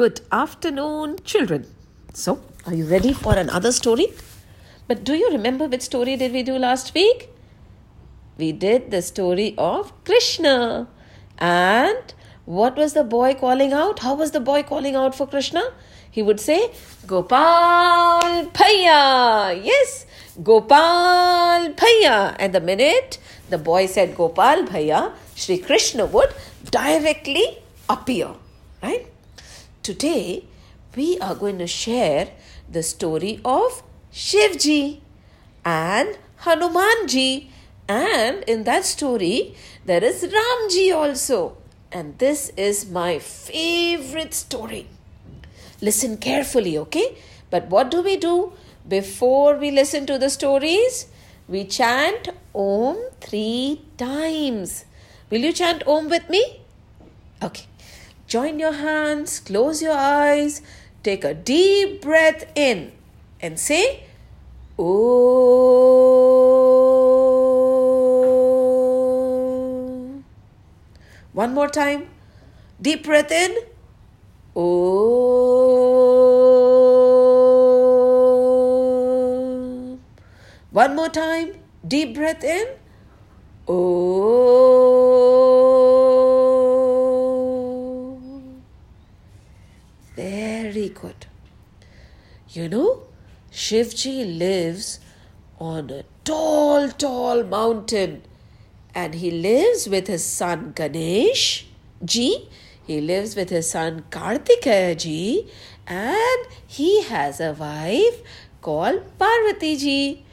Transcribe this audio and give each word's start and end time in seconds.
Good 0.00 0.22
afternoon, 0.32 1.18
children. 1.24 1.66
So, 2.14 2.40
are 2.66 2.72
you 2.72 2.86
ready 2.86 3.12
for 3.12 3.34
another 3.36 3.70
story? 3.70 4.06
But 4.88 5.04
do 5.04 5.12
you 5.12 5.30
remember 5.30 5.66
which 5.66 5.82
story 5.82 6.16
did 6.16 6.32
we 6.32 6.42
do 6.42 6.54
last 6.56 6.94
week? 6.94 7.28
We 8.38 8.52
did 8.52 8.90
the 8.92 9.02
story 9.02 9.54
of 9.58 9.92
Krishna. 10.06 10.88
And 11.36 12.14
what 12.46 12.78
was 12.78 12.94
the 12.94 13.04
boy 13.04 13.34
calling 13.34 13.74
out? 13.74 13.98
How 13.98 14.14
was 14.14 14.30
the 14.30 14.40
boy 14.40 14.62
calling 14.62 14.96
out 14.96 15.14
for 15.14 15.26
Krishna? 15.26 15.64
He 16.10 16.22
would 16.22 16.40
say, 16.40 16.72
Gopal 17.06 18.46
Bhaiya. 18.56 19.62
Yes, 19.62 20.06
Gopal 20.42 21.74
Bhaiya. 21.84 22.36
And 22.38 22.54
the 22.54 22.62
minute 22.62 23.18
the 23.50 23.58
boy 23.58 23.84
said 23.84 24.16
Gopal 24.16 24.64
Bhaiya, 24.64 25.12
Sri 25.34 25.58
Krishna 25.58 26.06
would 26.06 26.32
directly 26.70 27.58
appear. 27.90 28.30
Right? 28.82 29.09
Today, 29.82 30.44
we 30.94 31.18
are 31.20 31.34
going 31.34 31.58
to 31.58 31.66
share 31.66 32.32
the 32.70 32.82
story 32.82 33.40
of 33.44 33.82
Shivji 34.12 35.00
and 35.64 36.18
Hanumanji. 36.42 37.48
And 37.88 38.44
in 38.44 38.64
that 38.64 38.84
story, 38.84 39.54
there 39.86 40.04
is 40.04 40.22
Ramji 40.22 40.94
also. 40.94 41.56
And 41.90 42.18
this 42.18 42.50
is 42.58 42.90
my 42.90 43.18
favorite 43.18 44.34
story. 44.34 44.86
Listen 45.80 46.18
carefully, 46.18 46.76
okay? 46.76 47.16
But 47.48 47.68
what 47.68 47.90
do 47.90 48.02
we 48.02 48.18
do 48.18 48.52
before 48.86 49.56
we 49.56 49.70
listen 49.70 50.04
to 50.06 50.18
the 50.18 50.28
stories? 50.28 51.06
We 51.48 51.64
chant 51.64 52.28
Om 52.54 53.02
three 53.20 53.80
times. 53.96 54.84
Will 55.30 55.40
you 55.40 55.54
chant 55.54 55.86
Om 55.86 56.10
with 56.10 56.28
me? 56.28 56.60
Okay. 57.42 57.69
Join 58.30 58.60
your 58.60 58.70
hands, 58.70 59.40
close 59.40 59.82
your 59.82 59.98
eyes, 59.98 60.62
take 61.02 61.24
a 61.24 61.34
deep 61.34 62.00
breath 62.00 62.44
in 62.54 62.92
and 63.40 63.58
say 63.58 64.04
Om. 64.78 64.86
One 71.32 71.54
more 71.54 71.68
time. 71.68 72.06
Deep 72.80 73.02
breath 73.04 73.32
in. 73.32 73.56
Om. 74.54 74.70
One 80.70 80.94
more 80.94 81.08
time. 81.08 81.54
Deep 81.84 82.14
breath 82.14 82.44
in. 82.44 82.68
Om. 83.66 84.30
Very 90.16 90.88
good. 90.90 91.26
You 92.52 92.68
know, 92.68 93.02
Shivji 93.52 94.36
lives 94.36 94.98
on 95.60 95.88
a 95.90 96.02
tall, 96.24 96.88
tall 96.88 97.44
mountain 97.44 98.22
and 98.92 99.14
he 99.14 99.30
lives 99.30 99.88
with 99.88 100.08
his 100.08 100.24
son 100.24 100.72
Ganesh 100.74 101.66
ji. 102.04 102.48
He 102.84 103.00
lives 103.00 103.36
with 103.36 103.50
his 103.50 103.70
son 103.70 104.02
Kartikeya 104.10 104.98
ji 104.98 105.48
and 105.86 106.46
he 106.66 107.04
has 107.04 107.38
a 107.38 107.52
wife 107.52 108.20
called 108.60 109.16
Parvati 109.16 109.76
ji. 109.76 110.24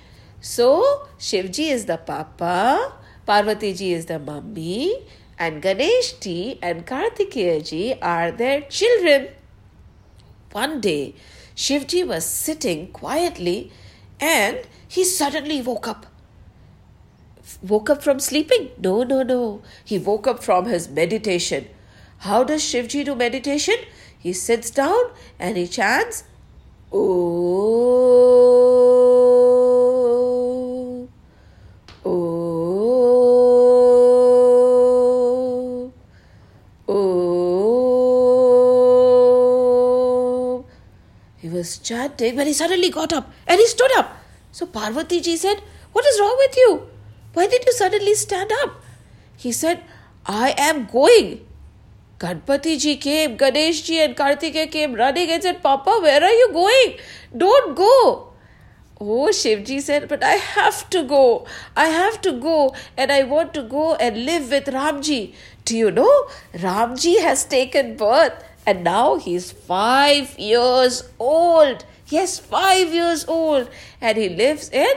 So 0.41 1.07
Shivji 1.19 1.69
is 1.69 1.85
the 1.85 1.97
papa, 1.97 2.93
Parvati 3.27 3.73
ji 3.73 3.93
is 3.93 4.07
the 4.07 4.17
mummy, 4.17 5.05
and 5.37 5.61
Ganesh 5.61 6.13
ji 6.13 6.57
and 6.63 6.83
Kartikeya 6.83 7.63
ji 7.63 7.93
are 8.01 8.31
their 8.31 8.61
children. 8.61 9.27
One 10.51 10.81
day, 10.81 11.13
Shivji 11.57 12.05
was 12.07 12.23
sitting 12.23 12.87
quietly 12.91 13.71
and 14.19 14.59
he 14.87 15.03
suddenly 15.03 15.59
woke 15.59 15.87
up. 15.87 16.05
Woke 17.63 17.89
up 17.89 18.03
from 18.03 18.19
sleeping? 18.19 18.69
No, 18.77 19.01
no, 19.01 19.23
no. 19.23 19.63
He 19.83 19.97
woke 19.97 20.27
up 20.27 20.43
from 20.43 20.65
his 20.65 20.87
meditation. 20.87 21.67
How 22.19 22.43
does 22.43 22.61
Shivji 22.61 23.03
do 23.05 23.15
meditation? 23.15 23.73
He 24.19 24.33
sits 24.33 24.69
down 24.69 25.03
and 25.39 25.57
he 25.57 25.65
chants, 25.67 26.25
Oh, 26.91 27.77
was 41.67 41.77
chanting 41.89 42.35
when 42.35 42.47
he 42.47 42.53
suddenly 42.53 42.89
got 42.89 43.13
up 43.13 43.31
and 43.47 43.59
he 43.59 43.67
stood 43.67 43.97
up. 43.97 44.17
So 44.51 44.65
Parvati 44.65 45.21
ji 45.21 45.35
said, 45.37 45.61
What 45.91 46.05
is 46.05 46.19
wrong 46.19 46.35
with 46.45 46.55
you? 46.57 46.89
Why 47.33 47.47
did 47.47 47.65
you 47.65 47.73
suddenly 47.73 48.13
stand 48.15 48.51
up? 48.61 48.81
He 49.35 49.51
said, 49.51 49.83
I 50.25 50.55
am 50.57 50.85
going. 50.85 51.45
Ganpati 52.19 52.79
ji 52.79 52.95
came, 52.97 53.35
Ganesh 53.37 53.81
ji 53.83 53.99
and 54.03 54.15
Kartikeya 54.15 54.71
came 54.71 54.95
running 54.95 55.29
and 55.29 55.43
said, 55.43 55.61
Papa, 55.61 55.99
where 56.01 56.23
are 56.23 56.37
you 56.43 56.49
going? 56.53 56.97
Don't 57.45 57.75
go. 57.75 58.23
Oh, 58.99 59.29
Shivji 59.39 59.79
said, 59.79 60.07
But 60.09 60.23
I 60.23 60.37
have 60.53 60.89
to 60.89 61.03
go. 61.03 61.45
I 61.75 61.89
have 61.89 62.19
to 62.21 62.31
go 62.31 62.73
and 62.97 63.11
I 63.11 63.23
want 63.23 63.53
to 63.53 63.61
go 63.61 63.93
and 63.95 64.25
live 64.25 64.49
with 64.49 64.65
Ramji. 64.77 65.35
Do 65.65 65.77
you 65.77 65.91
know? 65.91 66.27
Ramji 66.53 67.19
has 67.21 67.45
taken 67.45 67.95
birth 67.95 68.43
and 68.67 68.83
now 68.83 69.15
he's 69.15 69.51
five 69.53 70.37
years 70.37 71.03
old. 71.17 71.85
Yes, 72.07 72.37
five 72.37 72.93
years 72.93 73.23
old. 73.25 73.69
And 74.01 74.17
he 74.17 74.27
lives 74.27 74.69
in 74.69 74.93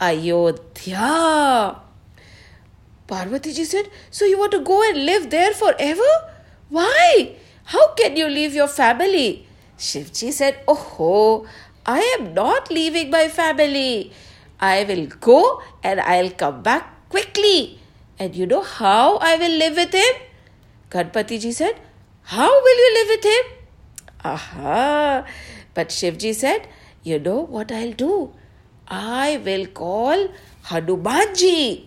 Ayodhya. 0.00 1.76
Parvati 3.06 3.52
ji 3.52 3.64
said, 3.64 3.90
So 4.10 4.24
you 4.24 4.38
want 4.38 4.52
to 4.52 4.60
go 4.60 4.82
and 4.88 5.04
live 5.04 5.28
there 5.28 5.52
forever? 5.52 6.10
Why? 6.70 7.36
How 7.64 7.92
can 7.92 8.16
you 8.16 8.26
leave 8.26 8.54
your 8.54 8.68
family? 8.68 9.46
Shivji 9.76 10.32
said, 10.32 10.64
Oh, 10.66 10.74
ho, 10.74 11.46
I 11.84 12.00
am 12.18 12.32
not 12.32 12.70
leaving 12.70 13.10
my 13.10 13.28
family. 13.28 14.12
I 14.60 14.84
will 14.84 15.06
go 15.06 15.62
and 15.82 16.00
I'll 16.00 16.30
come 16.30 16.62
back 16.62 17.08
quickly. 17.10 17.78
And 18.18 18.34
you 18.34 18.46
know 18.46 18.62
how 18.62 19.18
I 19.18 19.36
will 19.36 19.58
live 19.58 19.76
with 19.76 19.92
him? 19.92 20.14
Ganpati 20.90 21.38
ji 21.40 21.52
said, 21.52 21.78
How 22.22 22.48
will 22.62 22.76
you 22.76 22.90
live 22.94 23.08
with 23.16 23.24
him? 23.24 23.44
Aha! 24.24 25.24
But 25.74 25.88
Shivji 25.88 26.34
said, 26.34 26.68
You 27.02 27.18
know 27.18 27.40
what 27.40 27.72
I'll 27.72 27.92
do? 27.92 28.32
I 28.88 29.40
will 29.44 29.66
call 29.66 30.28
Hanumanji. 30.66 31.86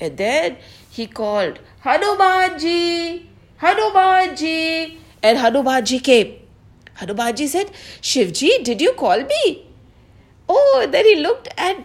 And 0.00 0.16
then 0.16 0.56
he 0.90 1.06
called 1.06 1.58
Hanumanji, 1.84 3.26
Hanumanji. 3.60 4.98
And 5.22 5.38
Hanumanji 5.38 6.02
came. 6.02 6.40
Hanumanji 6.98 7.48
said, 7.48 7.70
Shivji, 8.00 8.62
did 8.64 8.80
you 8.80 8.92
call 8.92 9.18
me? 9.22 9.66
Oh, 10.48 10.86
then 10.90 11.04
he 11.04 11.16
looked 11.16 11.48
at 11.56 11.76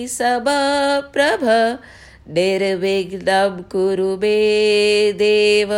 सब 0.07 0.45
प्रभ 1.13 1.43
निर्विघ्नं 2.35 3.61
कुरु 3.71 4.15
मे 4.21 4.37
देव 5.19 5.71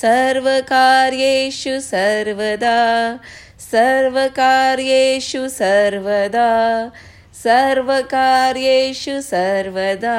सर्वकार्येषु 0.00 1.78
सर्वदा 1.90 2.78
सर्वकार्येषु 3.70 5.48
सर्वदा 5.60 6.50
सर्वकार्येषु 7.44 9.20
सर्वदा 9.32 10.18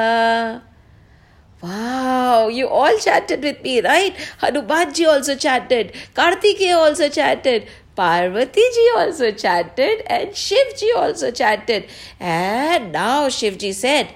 Wow, 1.60 2.46
you 2.46 2.68
all 2.68 2.96
chatted 2.98 3.42
with 3.42 3.64
me, 3.64 3.80
right? 3.80 4.14
Hanumanji 4.40 5.08
also 5.08 5.34
chatted, 5.34 5.92
Kartikeya 6.14 6.76
also 6.76 7.08
chatted, 7.08 7.66
Parvati 7.96 8.62
ji 8.76 8.90
also 8.96 9.32
chatted, 9.32 10.04
and 10.06 10.30
Shivji 10.30 10.94
also 10.96 11.32
chatted. 11.32 11.86
And 12.20 12.92
now 12.92 13.26
Shivji 13.26 13.74
said, 13.74 14.14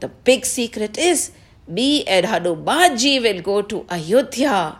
The 0.00 0.08
big 0.08 0.46
secret 0.46 0.96
is 0.96 1.30
me 1.68 2.04
and 2.04 2.26
Hanumanji 2.26 3.22
will 3.22 3.42
go 3.42 3.62
to 3.62 3.84
Ayodhya. 3.90 4.78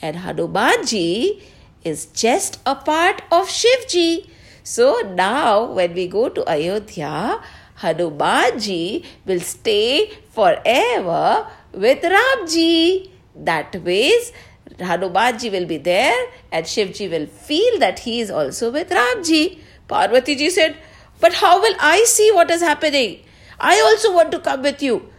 And 0.00 0.16
Hanumanji 0.16 1.42
is 1.84 2.06
just 2.06 2.58
a 2.64 2.74
part 2.74 3.22
of 3.30 3.48
Shivji. 3.48 4.26
So 4.62 5.00
now 5.14 5.64
when 5.64 5.94
we 5.94 6.06
go 6.06 6.28
to 6.28 6.48
Ayodhya, 6.50 7.40
Hanumanji 7.80 9.04
will 9.26 9.40
stay 9.40 10.10
forever 10.30 11.46
with 11.72 12.02
Ramji. 12.02 13.10
That 13.36 13.82
ways, 13.84 14.32
Hanumanji 14.78 15.52
will 15.52 15.66
be 15.66 15.78
there 15.78 16.26
and 16.50 16.66
Shivji 16.66 17.10
will 17.10 17.26
feel 17.26 17.78
that 17.78 18.00
he 18.00 18.20
is 18.20 18.30
also 18.30 18.70
with 18.70 18.90
Ramji. 18.90 19.58
Parvati 19.86 20.36
ji 20.36 20.50
said, 20.50 20.76
But 21.20 21.34
how 21.34 21.60
will 21.60 21.76
I 21.78 22.04
see 22.04 22.30
what 22.32 22.50
is 22.50 22.60
happening? 22.62 23.20
I 23.60 23.80
also 23.80 24.14
want 24.14 24.32
to 24.32 24.40
come 24.40 24.62
with 24.62 24.82
you. 24.82 25.10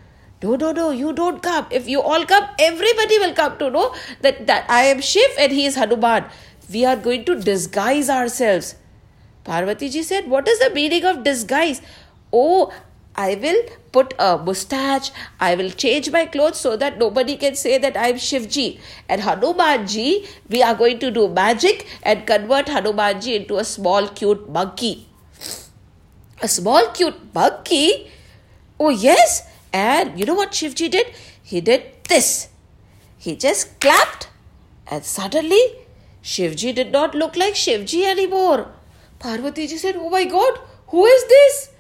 No, 0.41 0.56
no, 0.56 0.71
no, 0.71 0.91
you 0.91 1.12
don't 1.12 1.41
come. 1.44 1.68
If 1.69 1.88
you 1.88 2.01
all 2.01 2.25
come, 2.25 2.47
everybody 2.57 3.19
will 3.19 3.33
come 3.33 3.57
to 3.57 3.69
know 3.69 3.94
that, 4.21 4.47
that 4.47 4.69
I 4.69 4.83
am 4.83 5.01
Shiv 5.01 5.30
and 5.38 5.51
he 5.51 5.65
is 5.65 5.75
Hanuman. 5.75 6.25
We 6.71 6.86
are 6.86 6.95
going 6.95 7.25
to 7.25 7.36
disguise 7.36 8.09
ourselves. 8.09 8.75
Parvati 9.44 9.89
ji 9.89 10.03
said, 10.03 10.30
What 10.30 10.47
is 10.47 10.59
the 10.59 10.69
meaning 10.69 11.03
of 11.03 11.24
disguise? 11.24 11.81
Oh, 12.31 12.71
I 13.15 13.36
will 13.36 13.62
put 13.91 14.13
a 14.18 14.38
mustache, 14.38 15.12
I 15.41 15.56
will 15.56 15.71
change 15.71 16.09
my 16.09 16.25
clothes 16.25 16.57
so 16.57 16.77
that 16.77 16.97
nobody 17.00 17.36
can 17.36 17.56
say 17.56 17.77
that 17.77 17.97
I 17.97 18.09
am 18.09 18.15
Shivji. 18.15 18.80
And 19.09 19.21
Hanumanji, 19.21 20.27
we 20.47 20.63
are 20.63 20.75
going 20.75 21.00
to 21.00 21.12
do 21.12 21.27
magic 21.27 21.86
and 22.03 22.25
convert 22.25 22.68
Hanumanji 22.68 23.36
into 23.36 23.57
a 23.57 23.65
small 23.65 24.07
cute 24.07 24.47
monkey. 24.50 25.09
A 26.41 26.47
small 26.47 26.88
cute 26.91 27.33
monkey? 27.33 28.09
Oh, 28.79 28.89
yes. 28.89 29.47
And 29.73 30.19
you 30.19 30.25
know 30.25 30.35
what 30.35 30.51
Shivji 30.51 30.89
did? 30.89 31.13
He 31.43 31.61
did 31.61 31.83
this. 32.07 32.49
He 33.17 33.35
just 33.35 33.79
clapped, 33.79 34.29
and 34.89 35.03
suddenly 35.03 35.61
Shivji 36.23 36.73
did 36.73 36.91
not 36.91 37.13
look 37.13 37.35
like 37.35 37.53
Shivji 37.55 38.05
anymore. 38.05 38.67
Parvati 39.19 39.67
ji 39.67 39.77
said, 39.77 39.95
Oh 39.97 40.09
my 40.09 40.23
god, 40.25 40.59
who 40.87 41.05
is 41.05 41.27
this? 41.27 41.71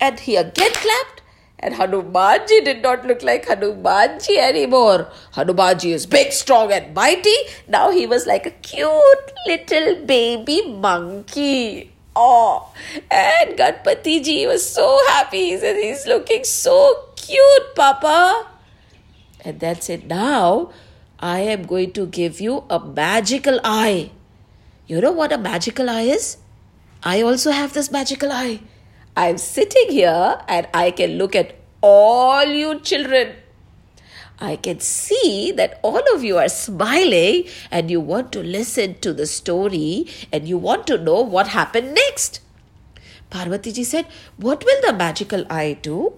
And 0.00 0.20
he 0.20 0.36
again 0.36 0.72
clapped, 0.72 1.22
and 1.58 1.74
Hanumanji 1.74 2.64
did 2.64 2.82
not 2.82 3.06
look 3.06 3.22
like 3.22 3.46
Hanumanji 3.46 4.36
anymore. 4.38 5.08
Hanumanji 5.34 5.92
is 5.92 6.06
big, 6.06 6.32
strong, 6.32 6.70
and 6.70 6.94
mighty. 6.94 7.34
Now 7.66 7.90
he 7.90 8.06
was 8.06 8.26
like 8.26 8.46
a 8.46 8.50
cute 8.50 9.32
little 9.46 10.04
baby 10.04 10.62
monkey. 10.68 11.93
Oh, 12.16 12.72
and 13.10 13.58
Ganpati 13.58 14.22
ji 14.24 14.46
was 14.46 14.68
so 14.68 15.00
happy. 15.08 15.50
He 15.50 15.58
said, 15.58 15.76
He's 15.76 16.06
looking 16.06 16.44
so 16.44 17.08
cute, 17.16 17.74
Papa. 17.74 18.46
And 19.44 19.60
then 19.60 19.80
said, 19.80 20.06
Now 20.08 20.70
I 21.18 21.40
am 21.40 21.64
going 21.64 21.92
to 21.92 22.06
give 22.06 22.40
you 22.40 22.64
a 22.70 22.78
magical 22.78 23.60
eye. 23.64 24.10
You 24.86 25.00
know 25.00 25.12
what 25.12 25.32
a 25.32 25.38
magical 25.38 25.90
eye 25.90 26.02
is? 26.02 26.36
I 27.02 27.22
also 27.22 27.50
have 27.50 27.72
this 27.72 27.90
magical 27.90 28.30
eye. 28.30 28.60
I'm 29.16 29.38
sitting 29.38 29.90
here 29.90 30.38
and 30.48 30.68
I 30.74 30.90
can 30.90 31.18
look 31.18 31.34
at 31.34 31.54
all 31.80 32.44
you 32.44 32.80
children. 32.80 33.34
I 34.40 34.56
can 34.56 34.80
see 34.80 35.52
that 35.52 35.78
all 35.82 36.02
of 36.14 36.24
you 36.24 36.38
are 36.38 36.48
smiling 36.48 37.44
and 37.70 37.90
you 37.90 38.00
want 38.00 38.32
to 38.32 38.42
listen 38.42 38.98
to 39.00 39.12
the 39.12 39.26
story 39.26 40.06
and 40.32 40.48
you 40.48 40.58
want 40.58 40.86
to 40.88 40.98
know 40.98 41.20
what 41.20 41.48
happened 41.48 41.94
next. 41.94 42.40
Parvati 43.30 43.72
ji 43.72 43.84
said, 43.84 44.06
What 44.36 44.64
will 44.64 44.80
the 44.82 44.92
magical 44.92 45.44
eye 45.48 45.78
do? 45.80 46.14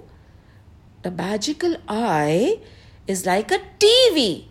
The 1.03 1.11
magical 1.11 1.77
eye 1.89 2.59
is 3.07 3.27
like 3.27 3.51
a 3.51 3.61
TV. 3.79 4.47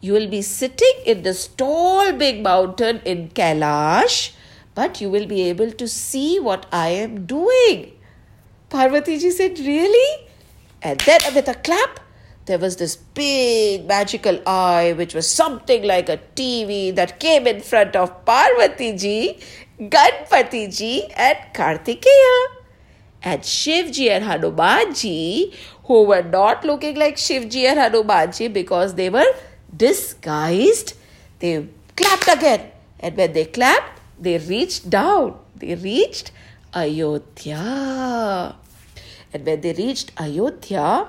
You 0.00 0.12
will 0.12 0.28
be 0.28 0.42
sitting 0.42 0.98
in 1.04 1.22
this 1.22 1.46
tall 1.46 2.12
big 2.12 2.42
mountain 2.42 3.00
in 3.04 3.30
Kailash, 3.30 4.32
but 4.74 5.00
you 5.00 5.08
will 5.10 5.26
be 5.26 5.42
able 5.42 5.70
to 5.70 5.88
see 5.88 6.38
what 6.38 6.66
I 6.72 6.88
am 6.88 7.24
doing. 7.24 7.92
Parvati 8.68 9.18
ji 9.18 9.30
said, 9.30 9.58
Really? 9.58 10.28
And 10.82 11.00
then 11.00 11.20
with 11.34 11.48
a 11.48 11.54
clap, 11.54 12.00
there 12.46 12.58
was 12.58 12.76
this 12.76 12.96
big 12.96 13.86
magical 13.86 14.40
eye, 14.46 14.94
which 14.96 15.14
was 15.14 15.28
something 15.28 15.82
like 15.82 16.08
a 16.08 16.18
TV 16.36 16.94
that 16.94 17.18
came 17.18 17.46
in 17.46 17.60
front 17.60 17.96
of 17.96 18.24
Parvati 18.24 18.96
ji, 18.96 19.38
Ganpati 19.80 20.74
ji, 20.76 21.04
and 21.16 21.38
Kartikeya. 21.52 22.46
And 23.22 23.42
Shivji 23.42 24.08
and 24.10 24.24
Hanumanji, 24.24 25.52
who 25.84 26.04
were 26.04 26.22
not 26.22 26.64
looking 26.64 26.94
like 26.96 27.16
Shivji 27.16 27.64
and 27.64 27.80
Hanumanji 27.80 28.52
because 28.52 28.94
they 28.94 29.10
were 29.10 29.26
disguised, 29.76 30.94
they 31.40 31.66
clapped 31.96 32.28
again. 32.28 32.70
And 33.00 33.16
when 33.16 33.32
they 33.32 33.46
clapped, 33.46 34.00
they 34.20 34.38
reached 34.38 34.88
down. 34.88 35.36
They 35.56 35.74
reached 35.74 36.30
Ayodhya. 36.72 38.54
And 39.32 39.44
when 39.44 39.60
they 39.60 39.72
reached 39.72 40.12
Ayodhya, 40.20 41.08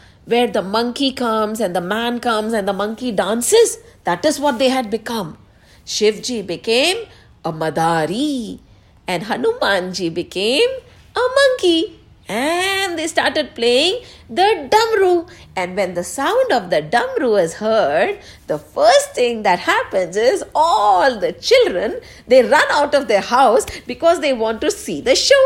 where 0.25 0.47
the 0.47 0.61
monkey 0.61 1.11
comes 1.11 1.59
and 1.59 1.75
the 1.75 1.81
man 1.81 2.19
comes 2.19 2.53
and 2.53 2.67
the 2.67 2.73
monkey 2.73 3.11
dances? 3.11 3.77
That 4.03 4.25
is 4.25 4.39
what 4.39 4.59
they 4.59 4.69
had 4.69 4.89
become. 4.89 5.37
Shivji 5.85 6.45
became 6.45 7.05
a 7.43 7.51
Madari 7.51 8.59
and 9.07 9.23
Hanumanji 9.23 10.13
became 10.13 10.69
a 11.15 11.19
monkey. 11.19 11.97
And 12.29 12.97
they 12.97 13.07
started 13.07 13.55
playing 13.55 14.03
the 14.29 14.69
damru. 14.71 15.29
And 15.55 15.75
when 15.75 15.95
the 15.95 16.03
sound 16.03 16.51
of 16.53 16.69
the 16.69 16.81
damru 16.81 17.41
is 17.43 17.55
heard, 17.55 18.19
the 18.47 18.57
first 18.57 19.13
thing 19.13 19.43
that 19.43 19.59
happens 19.59 20.15
is 20.15 20.43
all 20.55 21.19
the 21.19 21.33
children 21.33 21.99
they 22.27 22.43
run 22.43 22.63
out 22.71 22.95
of 22.95 23.09
their 23.09 23.21
house 23.21 23.65
because 23.85 24.21
they 24.21 24.31
want 24.31 24.61
to 24.61 24.71
see 24.71 25.01
the 25.01 25.15
show. 25.15 25.45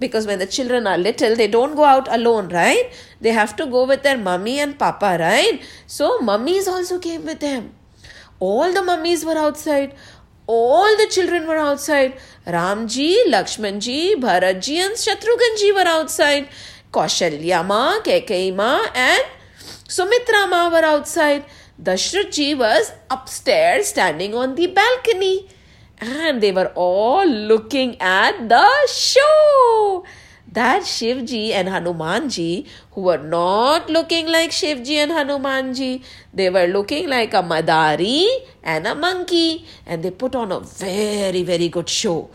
because 0.00 0.26
when 0.26 0.38
the 0.38 0.46
children 0.46 0.86
are 0.86 0.98
little 0.98 1.36
they 1.36 1.46
don't 1.46 1.76
go 1.76 1.84
out 1.84 2.08
alone 2.10 2.48
right? 2.48 2.92
They 3.20 3.32
have 3.32 3.54
to 3.56 3.66
go 3.66 3.84
with 3.86 4.02
their 4.02 4.18
mummy 4.18 4.58
and 4.58 4.78
papa 4.78 5.16
right? 5.20 5.62
So 5.86 6.18
mummies 6.20 6.66
also 6.66 6.98
came 6.98 7.24
with 7.24 7.40
them. 7.40 7.74
All 8.40 8.72
the 8.72 8.82
mummies 8.82 9.24
were 9.24 9.38
outside. 9.38 9.94
All 10.46 10.96
the 10.96 11.06
children 11.10 11.46
were 11.46 11.58
outside. 11.58 12.18
Ramji 12.46 13.14
lakshmanji 13.28 14.14
bharatji 14.14 14.76
and 14.78 14.96
shatrughanji 14.96 15.74
were 15.74 15.88
outside. 15.96 16.48
Kaushalya 16.90 17.64
ma 17.64 17.98
ma 18.56 18.86
and 18.94 19.22
sumitra 19.86 20.46
ma 20.48 20.70
were 20.70 20.84
outside. 20.84 21.44
Dashrathji 21.80 22.58
was 22.58 22.92
upstairs 23.10 23.88
standing 23.88 24.34
on 24.34 24.54
the 24.54 24.66
balcony 24.66 25.48
and 26.00 26.42
they 26.42 26.52
were 26.52 26.72
all 26.74 27.26
looking 27.26 28.00
at 28.00 28.48
the 28.48 28.66
show. 28.88 30.04
that 30.52 30.82
Shivji 30.82 31.50
and 31.52 31.68
Hanumanji, 31.68 32.66
who 32.92 33.02
were 33.02 33.18
not 33.18 33.88
looking 33.88 34.26
like 34.26 34.50
Shivji 34.50 34.96
and 34.96 35.12
Hanumanji, 35.12 36.02
they 36.34 36.50
were 36.50 36.66
looking 36.66 37.08
like 37.08 37.34
a 37.34 37.42
Madari 37.42 38.26
and 38.62 38.86
a 38.86 38.94
monkey, 38.94 39.64
and 39.86 40.02
they 40.02 40.10
put 40.10 40.34
on 40.34 40.50
a 40.50 40.60
very, 40.60 41.44
very 41.44 41.68
good 41.68 41.88
show. 41.88 42.30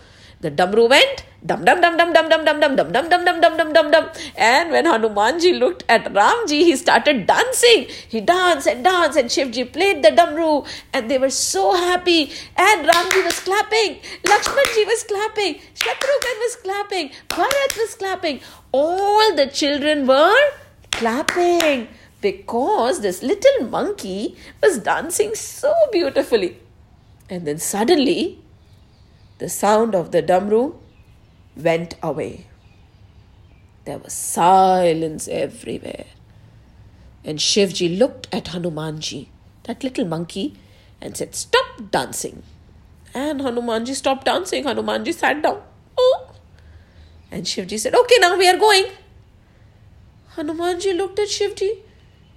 The 0.46 0.52
Damru 0.52 0.88
went 0.88 1.24
dum 1.44 1.66
dum 1.66 1.82
dum 1.82 1.98
dum 1.98 2.14
dum 2.14 2.30
dum 2.30 2.46
dum 2.46 2.56
dum 2.66 2.76
dum 2.76 2.92
dum 2.92 3.10
dum 3.10 3.24
dum 3.26 3.42
dum 3.42 3.58
dum 3.58 3.74
dum 3.74 3.90
dum. 3.94 4.10
And 4.38 4.70
when 4.70 4.86
Hanumanji 4.86 5.58
looked 5.58 5.84
at 5.90 6.06
Ramji, 6.18 6.60
he 6.68 6.76
started 6.76 7.26
dancing. 7.26 7.88
He 8.10 8.22
danced 8.22 8.68
and 8.68 8.84
danced, 8.84 9.18
and 9.18 9.28
Shivji 9.28 9.66
played 9.74 10.04
the 10.04 10.10
Damru, 10.10 10.68
and 10.94 11.10
they 11.10 11.18
were 11.18 11.32
so 11.32 11.74
happy. 11.74 12.32
And 12.56 12.88
Ramji 12.88 13.26
was 13.26 13.40
clapping, 13.40 13.98
Lakshmanji 14.34 14.86
was 14.92 15.04
clapping, 15.06 15.56
Shatrughan 15.74 16.38
was 16.46 16.56
clapping, 16.58 17.10
Bharat 17.30 17.76
was 17.80 17.96
clapping. 17.96 18.40
All 18.72 19.36
the 19.36 19.48
children 19.48 20.06
were 20.06 20.52
clapping 20.92 21.88
because 22.22 23.02
this 23.02 23.24
little 23.24 23.68
monkey 23.68 24.36
was 24.62 24.78
dancing 24.78 25.34
so 25.34 25.74
beautifully. 25.92 26.60
And 27.32 27.48
then 27.48 27.58
suddenly, 27.58 28.45
the 29.38 29.50
sound 29.50 29.96
of 29.96 30.12
the 30.12 30.24
damru 30.24 30.76
went 31.56 31.96
away. 32.02 32.48
There 33.86 33.98
was 33.98 34.14
silence 34.14 35.28
everywhere. 35.28 36.06
And 37.24 37.40
Shivji 37.40 37.98
looked 37.98 38.28
at 38.32 38.46
Hanumanji, 38.46 39.28
that 39.64 39.84
little 39.84 40.06
monkey, 40.06 40.56
and 41.02 41.18
said, 41.18 41.36
Stop 41.36 41.92
dancing. 41.92 42.44
And 43.14 43.42
Hanumanji 43.42 43.96
stopped 43.96 44.26
dancing. 44.26 44.64
Hanumanji 44.64 45.14
sat 45.14 45.42
down. 45.42 45.62
Oh. 45.98 46.32
And 47.32 47.46
Shivji 47.46 47.80
said, 47.80 47.96
Okay, 47.96 48.16
now 48.20 48.38
we 48.38 48.48
are 48.48 48.58
going. 48.58 48.86
Hanumanji 50.36 50.96
looked 50.96 51.20
at 51.20 51.28
Shivji. 51.28 51.80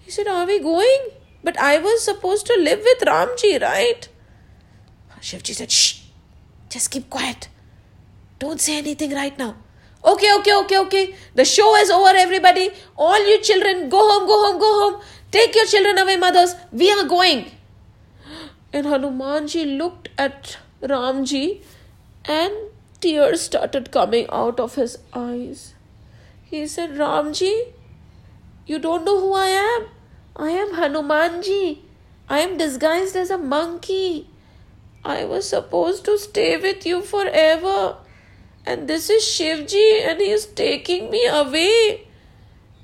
He 0.01 0.11
said, 0.11 0.27
Are 0.27 0.47
we 0.47 0.59
going? 0.61 1.09
But 1.45 1.59
I 1.59 1.79
was 1.79 2.03
supposed 2.05 2.47
to 2.47 2.59
live 2.59 2.81
with 2.81 3.01
Ramji, 3.07 3.61
right? 3.61 4.09
Shivji 5.21 5.55
said, 5.55 5.71
Shh, 5.71 5.98
just 6.69 6.91
keep 6.91 7.09
quiet. 7.11 7.49
Don't 8.39 8.61
say 8.61 8.79
anything 8.79 9.13
right 9.13 9.37
now. 9.39 9.57
Okay, 10.05 10.33
okay, 10.39 10.55
okay, 10.55 10.79
okay. 10.79 11.15
The 11.35 11.45
show 11.45 11.75
is 11.77 11.91
over, 11.91 12.17
everybody. 12.17 12.71
All 12.97 13.29
you 13.29 13.41
children, 13.43 13.89
go 13.89 13.99
home, 13.99 14.27
go 14.27 14.37
home, 14.45 14.59
go 14.61 14.73
home. 14.81 15.03
Take 15.31 15.55
your 15.55 15.67
children 15.67 15.99
away, 15.99 16.17
mothers. 16.17 16.55
We 16.73 16.91
are 16.93 17.05
going. 17.05 17.51
And 18.73 18.87
Hanumanji 18.87 19.77
looked 19.77 20.09
at 20.17 20.59
Ramji 20.83 21.63
and 22.25 22.53
tears 23.01 23.43
started 23.43 23.91
coming 23.91 24.27
out 24.31 24.61
of 24.61 24.77
his 24.77 24.99
eyes. 25.13 25.75
He 26.45 26.67
said, 26.67 26.91
Ramji, 26.91 27.73
you 28.67 28.79
don't 28.79 29.05
know 29.05 29.21
who 29.21 29.35
I 29.35 29.47
am. 29.47 29.87
I 30.37 30.51
am 30.51 30.75
Hanumanji. 30.75 31.81
I 32.29 32.41
am 32.41 32.57
disguised 32.57 33.17
as 33.17 33.31
a 33.31 33.39
monkey. 33.39 34.29
I 35.05 35.25
was 35.25 35.49
supposed 35.49 36.05
to 36.07 36.19
stay 36.19 36.57
with 36.57 36.85
you 36.85 37.03
forever. 37.03 37.97
And 38.67 38.89
this 38.89 39.09
is 39.09 39.23
Shivji, 39.23 40.03
and 40.05 40.21
he 40.21 40.31
is 40.31 40.47
taking 40.47 41.11
me 41.11 41.27
away. 41.27 42.07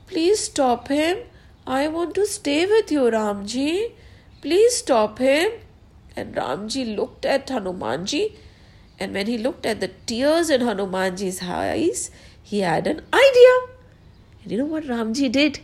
Please 0.06 0.40
stop 0.40 0.88
him. 0.88 1.18
I 1.66 1.88
want 1.88 2.14
to 2.14 2.26
stay 2.26 2.66
with 2.66 2.92
you, 2.92 3.00
Ramji. 3.00 3.92
Please 4.40 4.76
stop 4.76 5.18
him. 5.18 5.50
And 6.16 6.34
Ramji 6.34 6.96
looked 6.96 7.26
at 7.26 7.48
Hanumanji, 7.48 8.36
and 9.00 9.12
when 9.12 9.26
he 9.26 9.36
looked 9.36 9.66
at 9.66 9.80
the 9.80 9.90
tears 10.06 10.48
in 10.48 10.60
Hanumanji's 10.60 11.42
eyes, 11.42 12.10
he 12.42 12.60
had 12.60 12.86
an 12.86 13.00
idea. 13.12 13.54
And 14.42 14.52
you 14.52 14.58
know 14.58 14.66
what 14.66 14.84
Ramji 14.84 15.32
did? 15.32 15.60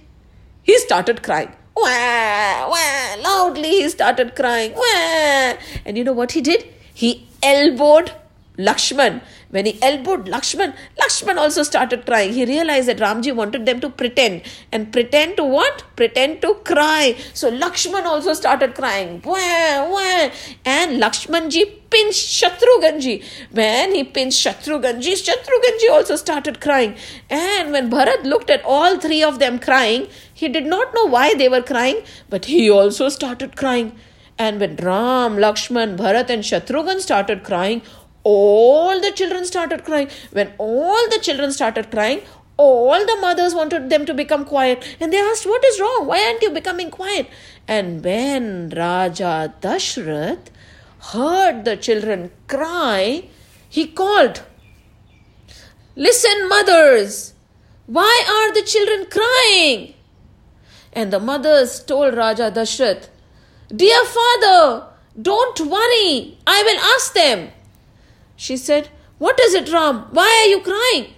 He 0.63 0.79
started 0.79 1.23
crying. 1.23 1.53
Wah, 1.83 2.69
wah, 2.69 3.17
loudly 3.23 3.71
he 3.71 3.89
started 3.89 4.37
crying. 4.37 4.73
Wah. 4.75 5.55
And 5.85 5.97
you 5.97 6.05
know 6.05 6.13
what 6.13 6.33
he 6.33 6.41
did? 6.41 6.65
He 6.93 7.27
elbowed 7.43 8.13
Lakshman. 8.59 9.23
When 9.51 9.67
he 9.67 9.83
elbowed 9.83 10.27
Lakshman, 10.27 10.75
Lakshman 11.01 11.37
also 11.37 11.65
started 11.65 12.07
crying. 12.07 12.33
He 12.33 12.45
realized 12.45 12.89
that 12.89 12.99
Ramji 12.99 13.35
wanted 13.35 13.67
them 13.67 13.81
to 13.81 13.91
pretend. 13.91 14.43
And 14.71 14.93
pretend 14.93 15.37
to 15.39 15.45
what? 15.45 15.83
Pretend 15.97 16.41
to 16.43 16.55
cry. 16.65 17.17
So 17.35 17.51
Lakshman 17.51 18.05
also 18.05 18.33
started 18.33 18.75
crying. 18.77 19.21
Wah, 19.25 19.89
wah. 19.91 20.31
And 20.65 21.03
Lakshmanji 21.03 21.65
pinched 21.91 22.29
Shatrughanji. 22.29 23.25
When 23.51 23.93
he 23.95 24.05
pinched 24.05 24.47
Shatrughanji, 24.47 25.15
Shatrughanji 25.25 25.91
also 25.91 26.15
started 26.15 26.61
crying. 26.61 26.95
And 27.29 27.73
when 27.73 27.91
Bharat 27.91 28.23
looked 28.23 28.51
at 28.51 28.65
all 28.65 29.01
three 29.01 29.23
of 29.23 29.41
them 29.41 29.59
crying, 29.59 30.07
he 30.33 30.49
did 30.49 30.67
not 30.67 30.95
know 30.95 31.07
why 31.07 31.35
they 31.35 31.49
were 31.49 31.63
crying, 31.63 32.03
but 32.29 32.45
he 32.45 32.71
also 32.71 33.09
started 33.09 33.57
crying. 33.57 33.99
And 34.39 34.59
when 34.59 34.77
Ram, 34.77 35.37
Lakshman, 35.37 35.99
Bharat, 35.99 36.31
and 36.31 36.43
Shatrughan 36.43 37.01
started 37.01 37.43
crying, 37.45 37.83
all 38.23 39.01
the 39.01 39.13
children 39.13 39.45
started 39.45 39.85
crying. 39.85 40.09
When 40.33 40.53
all 40.59 41.09
the 41.11 41.19
children 41.21 41.53
started 41.53 41.91
crying, 41.91 42.23
all 42.57 43.07
the 43.07 43.17
mothers 43.21 43.55
wanted 43.55 43.89
them 43.89 44.05
to 44.07 44.15
become 44.15 44.45
quiet. 44.45 44.85
And 45.01 45.13
they 45.13 45.19
asked, 45.19 45.47
What 45.47 45.65
is 45.65 45.81
wrong? 45.81 46.07
Why 46.07 46.23
aren't 46.25 46.43
you 46.43 46.51
becoming 46.51 46.91
quiet? 46.91 47.29
And 47.67 48.05
when 48.05 48.71
Raja 48.71 49.55
Dashrath 49.61 50.49
heard 51.13 51.65
the 51.65 51.77
children 51.77 52.31
cry, 52.49 53.29
he 53.69 53.87
called, 53.87 54.43
Listen, 55.97 56.49
mothers, 56.49 57.35
why 57.87 58.25
are 58.29 58.53
the 58.55 58.67
children 58.67 59.07
crying? 59.11 59.95
And 60.93 61.13
the 61.13 61.21
mothers 61.21 61.83
told 61.85 62.17
Raja 62.17 62.51
Dashrath, 62.51 63.09
Dear 63.75 64.05
father, 64.05 64.87
don't 65.21 65.61
worry, 65.61 66.39
I 66.47 66.63
will 66.67 66.81
ask 66.95 67.15
them. 67.15 67.51
She 68.45 68.57
said, 68.57 68.89
What 69.19 69.39
is 69.39 69.53
it, 69.53 69.71
Ram? 69.71 69.97
Why 70.19 70.29
are 70.43 70.49
you 70.51 70.61
crying? 70.63 71.13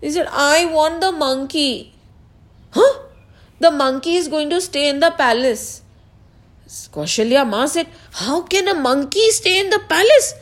He 0.00 0.10
said, 0.10 0.26
I 0.30 0.64
want 0.66 1.00
the 1.00 1.12
monkey. 1.12 1.92
Huh? 2.70 2.94
The 3.60 3.70
monkey 3.70 4.16
is 4.16 4.26
going 4.26 4.50
to 4.50 4.60
stay 4.60 4.88
in 4.88 4.98
the 4.98 5.12
palace. 5.12 5.82
Kaushalya 6.96 7.48
Ma 7.48 7.66
said, 7.66 7.86
How 8.14 8.42
can 8.42 8.66
a 8.66 8.74
monkey 8.74 9.30
stay 9.30 9.60
in 9.60 9.70
the 9.70 9.78
palace? 9.88 10.34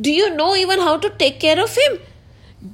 Do 0.00 0.10
you 0.10 0.34
know 0.34 0.56
even 0.56 0.80
how 0.80 0.96
to 0.96 1.10
take 1.10 1.38
care 1.38 1.62
of 1.62 1.76
him? 1.76 2.00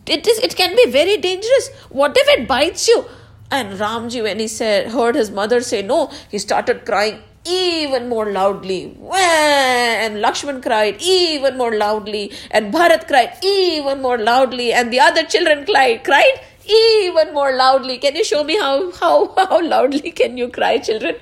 It 0.07 0.27
is 0.27 0.39
it 0.39 0.57
can 0.57 0.75
be 0.75 0.91
very 0.91 1.19
dangerous. 1.19 1.71
What 1.91 2.17
if 2.17 2.27
it 2.39 2.49
bites 2.49 2.89
you? 2.89 3.05
And 3.51 3.79
Ramji, 3.79 4.23
when 4.23 4.39
he 4.39 4.49
said 4.49 4.93
heard 4.93 5.15
his 5.15 5.31
mother 5.31 5.61
say 5.61 5.83
no, 5.83 6.11
he 6.31 6.39
started 6.39 6.87
crying 6.87 7.23
even 7.47 8.09
more 8.09 8.31
loudly. 8.31 8.97
And 9.13 10.17
Lakshman 10.17 10.63
cried 10.63 10.97
even 11.01 11.57
more 11.57 11.75
loudly. 11.75 12.33
And 12.51 12.73
Bharat 12.73 13.07
cried 13.07 13.39
even 13.43 14.03
more 14.03 14.19
loudly. 14.19 14.73
And 14.73 14.93
the 14.93 15.01
other 15.01 15.25
children 15.25 15.65
cried, 15.65 16.05
cried 16.05 16.41
even 16.69 17.33
more 17.33 17.55
loudly. 17.55 17.99
Can 17.99 18.17
you 18.17 18.25
show 18.25 18.45
me 18.45 18.57
how, 18.57 18.93
how, 18.93 19.35
how 19.37 19.63
loudly 19.63 20.11
can 20.11 20.37
you 20.37 20.49
cry, 20.49 20.79
children? 20.79 21.17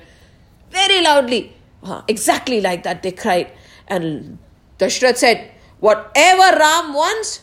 Very 0.71 1.03
loudly. 1.03 1.53
Uh, 1.83 2.03
exactly 2.09 2.61
like 2.61 2.83
that 2.83 3.03
they 3.03 3.13
cried. 3.13 3.53
And 3.89 4.39
Dashrath 4.79 5.19
said, 5.19 5.51
Whatever 5.81 6.59
Ram 6.59 6.95
wants, 6.95 7.43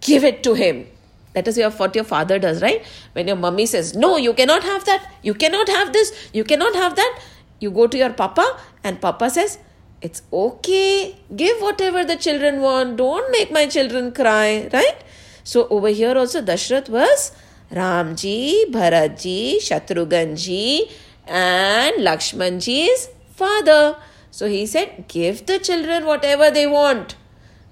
give 0.00 0.24
it 0.24 0.42
to 0.44 0.54
him. 0.54 0.86
That 1.32 1.46
is 1.46 1.58
what 1.58 1.94
your 1.94 2.04
father 2.04 2.38
does, 2.38 2.60
right? 2.62 2.84
When 3.12 3.28
your 3.28 3.36
mummy 3.36 3.66
says, 3.66 3.96
No, 3.96 4.16
you 4.16 4.32
cannot 4.34 4.62
have 4.62 4.84
that, 4.84 5.12
you 5.22 5.34
cannot 5.34 5.68
have 5.68 5.92
this, 5.92 6.12
you 6.32 6.44
cannot 6.44 6.74
have 6.74 6.96
that, 6.96 7.20
you 7.60 7.70
go 7.70 7.86
to 7.86 7.96
your 7.96 8.10
papa, 8.10 8.58
and 8.82 9.00
papa 9.00 9.30
says, 9.30 9.58
It's 10.02 10.22
okay, 10.32 11.16
give 11.36 11.60
whatever 11.60 12.04
the 12.04 12.16
children 12.16 12.60
want, 12.60 12.96
don't 12.96 13.30
make 13.30 13.52
my 13.52 13.66
children 13.66 14.12
cry, 14.12 14.68
right? 14.72 15.04
So 15.44 15.68
over 15.68 15.88
here 15.88 16.16
also, 16.16 16.42
Dashrath 16.42 16.88
was 16.88 17.32
Ramji, 17.70 18.70
Bharatji, 18.70 19.56
Shatrughanji, 19.56 20.90
and 21.26 21.96
Lakshmanji's 21.96 23.08
father. 23.34 23.96
So 24.30 24.48
he 24.48 24.66
said, 24.66 25.06
Give 25.08 25.44
the 25.46 25.58
children 25.58 26.06
whatever 26.06 26.50
they 26.50 26.66
want. 26.66 27.16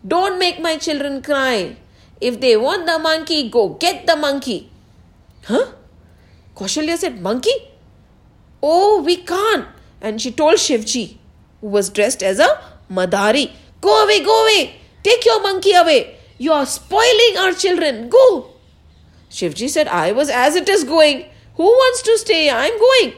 Don't 0.06 0.38
make 0.38 0.60
my 0.60 0.76
children 0.76 1.22
cry. 1.22 1.76
If 2.20 2.40
they 2.40 2.56
want 2.56 2.86
the 2.86 2.98
monkey, 2.98 3.48
go 3.48 3.70
get 3.70 4.06
the 4.06 4.16
monkey. 4.16 4.70
Huh? 5.44 5.72
Kaushalya 6.56 6.96
said, 6.96 7.20
Monkey? 7.20 7.54
Oh, 8.62 9.02
we 9.02 9.16
can't. 9.16 9.66
And 10.00 10.20
she 10.20 10.30
told 10.30 10.54
Shivji, 10.54 11.16
who 11.60 11.68
was 11.68 11.90
dressed 11.90 12.22
as 12.22 12.38
a 12.38 12.60
Madari, 12.90 13.52
Go 13.80 14.04
away, 14.04 14.24
go 14.24 14.42
away. 14.44 14.76
Take 15.02 15.24
your 15.24 15.40
monkey 15.42 15.72
away. 15.72 16.16
You 16.38 16.52
are 16.52 16.66
spoiling 16.66 17.36
our 17.38 17.52
children. 17.52 18.08
Go. 18.08 18.50
Shivji 19.30 19.68
said, 19.68 19.88
I 19.88 20.12
was 20.12 20.28
as 20.30 20.56
it 20.56 20.68
is 20.68 20.84
going. 20.84 21.26
Who 21.56 21.64
wants 21.64 22.02
to 22.02 22.18
stay? 22.18 22.50
I'm 22.50 22.78
going. 22.78 23.14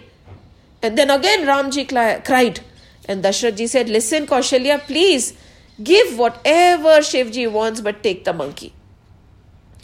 And 0.83 0.97
then 0.99 1.11
again 1.11 1.47
Ramji 1.47 1.89
cried. 2.25 2.61
And 3.07 3.25
Dashrathji 3.25 3.69
said, 3.69 3.89
Listen, 3.89 4.27
Kaushalya, 4.27 4.81
please 4.81 5.35
give 5.83 6.19
whatever 6.19 7.01
Shivji 7.01 7.51
wants, 7.51 7.81
but 7.81 8.03
take 8.03 8.25
the 8.25 8.33
monkey. 8.33 8.73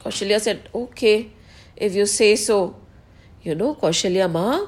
Kaushalya 0.05 0.41
said, 0.41 0.69
Okay. 0.75 1.31
if 1.77 1.95
you 1.95 2.07
say 2.07 2.37
so. 2.37 2.77
You 3.43 3.55
know, 3.55 3.75
Kaushalya 3.75 4.31
Ma 4.31 4.67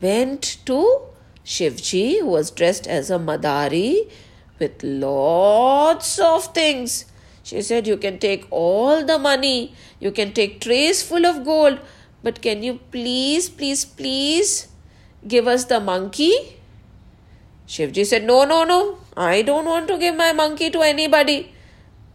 went 0.00 0.58
to 0.66 1.02
Shivji, 1.44 2.20
who 2.20 2.26
was 2.26 2.50
dressed 2.50 2.86
as 2.86 3.10
a 3.10 3.18
Madari, 3.18 4.10
with 4.58 4.82
lots 4.82 6.18
of 6.18 6.52
things. 6.54 7.06
She 7.42 7.62
said, 7.62 7.86
You 7.86 7.96
can 7.96 8.18
take 8.18 8.46
all 8.50 9.04
the 9.04 9.18
money, 9.18 9.74
you 9.98 10.10
can 10.12 10.32
take 10.32 10.60
trays 10.60 11.02
full 11.02 11.26
of 11.26 11.44
gold, 11.44 11.80
but 12.22 12.42
can 12.42 12.62
you 12.62 12.80
please, 12.90 13.48
please, 13.48 13.84
please 13.84 14.68
give 15.26 15.48
us 15.48 15.64
the 15.64 15.80
monkey? 15.80 16.58
Shivji 17.66 18.04
said, 18.04 18.24
No, 18.24 18.44
no, 18.44 18.64
no, 18.64 18.98
I 19.16 19.42
don't 19.42 19.64
want 19.64 19.88
to 19.88 19.98
give 19.98 20.14
my 20.14 20.32
monkey 20.32 20.70
to 20.70 20.82
anybody. 20.82 21.52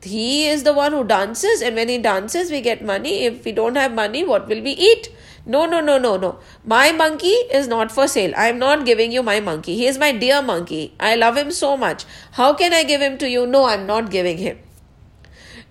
He 0.02 0.48
is 0.48 0.64
the 0.64 0.74
one 0.74 0.92
who 0.92 1.04
dances, 1.04 1.62
and 1.62 1.76
when 1.76 1.90
he 1.90 1.98
dances, 1.98 2.52
we 2.52 2.62
get 2.62 2.84
money. 2.86 3.24
If 3.26 3.44
we 3.44 3.52
don't 3.52 3.76
have 3.76 3.92
money, 3.92 4.24
what 4.24 4.48
will 4.48 4.62
we 4.62 4.72
eat? 4.72 5.10
No, 5.46 5.66
no, 5.66 5.80
no, 5.80 5.98
no, 6.00 6.18
no. 6.18 6.40
My 6.64 6.92
monkey 6.92 7.36
is 7.60 7.68
not 7.68 7.92
for 7.92 8.08
sale. 8.08 8.34
I 8.36 8.48
am 8.48 8.58
not 8.58 8.86
giving 8.86 9.12
you 9.12 9.22
my 9.22 9.40
monkey. 9.40 9.76
He 9.76 9.86
is 9.86 9.98
my 9.98 10.12
dear 10.12 10.42
monkey. 10.42 10.96
I 11.00 11.16
love 11.16 11.38
him 11.38 11.52
so 11.52 11.78
much. 11.78 12.06
How 12.32 12.54
can 12.54 12.74
I 12.74 12.84
give 12.84 13.02
him 13.02 13.18
to 13.20 13.30
you? 13.30 13.46
No, 13.46 13.66
I'm 13.66 13.86
not 13.86 14.10
giving 14.10 14.38
him. 14.40 14.58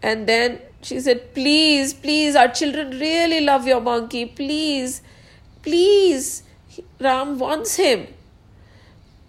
And 0.01 0.29
then 0.29 0.61
she 0.83 1.01
said, 1.01 1.35
Please, 1.35 1.93
please, 1.93 2.37
our 2.37 2.49
children 2.49 2.91
really 3.01 3.41
love 3.41 3.67
your 3.67 3.81
monkey. 3.81 4.27
Please, 4.27 5.03
please. 5.63 6.43
Ram 7.01 7.39
wants 7.39 7.77
him. 7.77 8.07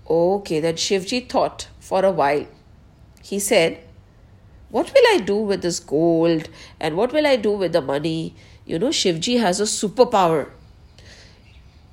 Okay, 0.07 0.59
then 0.59 0.75
Shivji 0.75 1.27
thought 1.27 1.67
for 1.79 2.05
a 2.05 2.11
while. 2.11 2.45
He 3.23 3.39
said, 3.39 3.85
what 4.75 4.91
will 4.93 5.07
I 5.07 5.19
do 5.19 5.37
with 5.37 5.61
this 5.61 5.79
gold? 5.79 6.49
And 6.81 6.97
what 6.97 7.13
will 7.13 7.25
I 7.25 7.37
do 7.37 7.51
with 7.51 7.71
the 7.71 7.81
money? 7.81 8.35
You 8.65 8.79
know, 8.79 8.89
Shivji 8.89 9.39
has 9.39 9.59
a 9.59 9.63
superpower. 9.63 10.49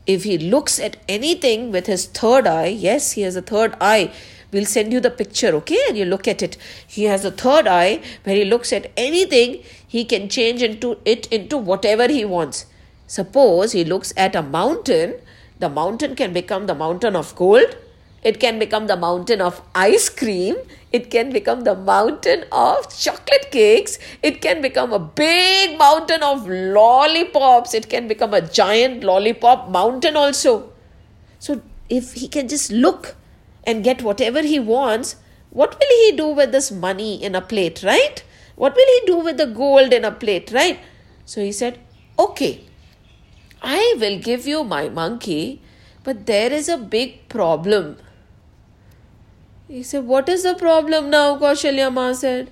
If 0.06 0.24
he 0.24 0.38
looks 0.38 0.80
at 0.80 0.96
anything 1.08 1.70
with 1.70 1.86
his 1.86 2.06
third 2.06 2.46
eye, 2.46 2.66
yes, 2.66 3.12
he 3.12 3.22
has 3.22 3.36
a 3.36 3.42
third 3.42 3.74
eye. 3.80 4.12
We'll 4.52 4.66
send 4.66 4.92
you 4.92 5.00
the 5.00 5.10
picture, 5.10 5.54
okay? 5.56 5.80
And 5.88 5.96
you 5.96 6.04
look 6.04 6.26
at 6.26 6.42
it. 6.42 6.56
He 6.86 7.04
has 7.04 7.24
a 7.24 7.30
third 7.30 7.66
eye 7.66 8.02
where 8.24 8.36
he 8.36 8.44
looks 8.44 8.72
at 8.72 8.90
anything, 8.96 9.62
he 9.86 10.04
can 10.04 10.28
change 10.28 10.62
into 10.62 10.98
it 11.04 11.26
into 11.28 11.56
whatever 11.56 12.08
he 12.08 12.24
wants. 12.24 12.66
Suppose 13.06 13.72
he 13.72 13.84
looks 13.84 14.12
at 14.16 14.34
a 14.34 14.42
mountain, 14.42 15.14
the 15.58 15.68
mountain 15.68 16.16
can 16.16 16.32
become 16.32 16.66
the 16.66 16.74
mountain 16.74 17.14
of 17.14 17.34
gold 17.36 17.76
it 18.22 18.38
can 18.38 18.58
become 18.58 18.86
the 18.86 18.96
mountain 18.96 19.40
of 19.40 19.60
ice 19.74 20.08
cream. 20.08 20.56
It 20.92 21.10
can 21.10 21.30
become 21.30 21.62
the 21.62 21.74
mountain 21.74 22.44
of 22.52 22.96
chocolate 22.96 23.50
cakes. 23.50 23.98
It 24.22 24.42
can 24.42 24.60
become 24.60 24.92
a 24.92 24.98
big 24.98 25.78
mountain 25.78 26.22
of 26.22 26.46
lollipops. 26.46 27.72
It 27.74 27.88
can 27.88 28.08
become 28.08 28.34
a 28.34 28.42
giant 28.42 29.02
lollipop 29.02 29.70
mountain 29.70 30.16
also. 30.16 30.72
So, 31.38 31.62
if 31.88 32.12
he 32.12 32.28
can 32.28 32.48
just 32.48 32.70
look 32.70 33.16
and 33.64 33.82
get 33.82 34.02
whatever 34.02 34.42
he 34.42 34.58
wants, 34.58 35.16
what 35.50 35.78
will 35.78 36.06
he 36.06 36.16
do 36.16 36.28
with 36.28 36.52
this 36.52 36.70
money 36.70 37.22
in 37.22 37.34
a 37.34 37.40
plate, 37.40 37.82
right? 37.82 38.22
What 38.56 38.74
will 38.74 38.86
he 38.86 39.06
do 39.06 39.16
with 39.18 39.36
the 39.38 39.46
gold 39.46 39.92
in 39.92 40.04
a 40.04 40.12
plate, 40.12 40.50
right? 40.52 40.78
So 41.24 41.40
he 41.40 41.52
said, 41.52 41.78
Okay, 42.18 42.64
I 43.62 43.96
will 43.98 44.18
give 44.18 44.46
you 44.46 44.64
my 44.64 44.88
monkey, 44.88 45.60
but 46.04 46.26
there 46.26 46.52
is 46.52 46.68
a 46.68 46.76
big 46.76 47.28
problem. 47.28 47.96
He 49.72 49.82
said, 49.82 50.06
What 50.06 50.28
is 50.28 50.42
the 50.42 50.54
problem 50.54 51.08
now? 51.08 51.38
Kaushalya 51.38 51.90
Ma 51.90 52.12
said. 52.12 52.50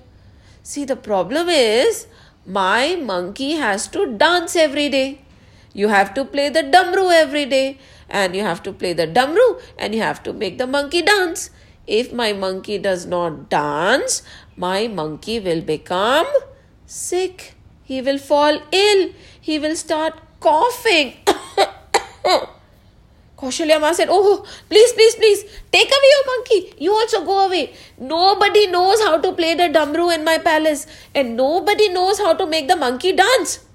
See, 0.63 0.85
the 0.85 0.95
problem 0.95 1.49
is 1.49 2.07
my 2.47 2.95
monkey 2.95 3.51
has 3.57 3.87
to 3.89 4.07
dance 4.17 4.55
every 4.55 4.89
day. 4.89 5.21
You 5.71 5.89
have 5.89 6.15
to 6.15 6.25
play 6.25 6.49
the 6.49 6.63
damru 6.63 7.11
every 7.13 7.45
day, 7.45 7.77
and 8.09 8.35
you 8.35 8.41
have 8.41 8.63
to 8.63 8.73
play 8.73 8.93
the 8.93 9.05
damru, 9.05 9.61
and 9.77 9.93
you 9.93 10.01
have 10.01 10.23
to 10.23 10.33
make 10.33 10.57
the 10.57 10.65
monkey 10.65 11.03
dance. 11.03 11.51
If 11.85 12.11
my 12.11 12.33
monkey 12.33 12.79
does 12.79 13.05
not 13.05 13.51
dance, 13.51 14.23
my 14.55 14.87
monkey 14.87 15.39
will 15.39 15.61
become 15.61 16.25
sick. 16.87 17.53
He 17.83 18.01
will 18.01 18.17
fall 18.17 18.59
ill. 18.71 19.11
He 19.39 19.59
will 19.59 19.75
start 19.75 20.19
coughing. 20.39 21.13
Kaushalya 23.41 23.93
said, 23.95 24.07
Oh, 24.11 24.45
please, 24.69 24.93
please, 24.93 25.15
please, 25.15 25.43
take 25.71 25.87
away 25.87 26.09
your 26.13 26.25
monkey. 26.27 26.73
You 26.77 26.93
also 26.93 27.25
go 27.25 27.47
away. 27.47 27.73
Nobody 27.97 28.67
knows 28.67 29.01
how 29.01 29.17
to 29.19 29.31
play 29.31 29.55
the 29.55 29.63
damru 29.63 30.15
in 30.15 30.23
my 30.23 30.37
palace, 30.37 30.85
and 31.15 31.35
nobody 31.35 31.89
knows 31.89 32.19
how 32.19 32.33
to 32.33 32.45
make 32.45 32.67
the 32.67 32.75
monkey 32.75 33.13
dance. 33.13 33.65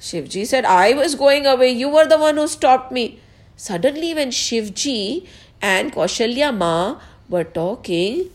Shivji 0.00 0.46
said, 0.46 0.64
I 0.64 0.94
was 0.94 1.14
going 1.14 1.46
away. 1.46 1.70
You 1.70 1.90
were 1.90 2.06
the 2.06 2.18
one 2.18 2.36
who 2.36 2.48
stopped 2.48 2.92
me. 2.92 3.20
Suddenly, 3.56 4.14
when 4.14 4.30
Shivji 4.30 5.26
and 5.60 5.92
Kaushalya 5.92 6.56
Ma 6.56 6.98
were 7.28 7.44
talking, 7.44 8.30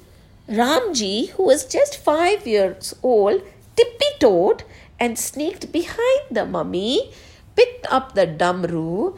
Ramji, 0.48 1.30
who 1.32 1.44
was 1.44 1.66
just 1.66 1.98
five 1.98 2.46
years 2.46 2.94
old, 3.02 3.42
tippy 3.76 4.06
toed 4.20 4.64
and 5.00 5.18
sneaked 5.18 5.72
behind 5.72 6.22
the 6.30 6.46
mummy, 6.46 7.12
picked 7.56 7.88
up 7.92 8.14
the 8.14 8.28
damru 8.28 9.18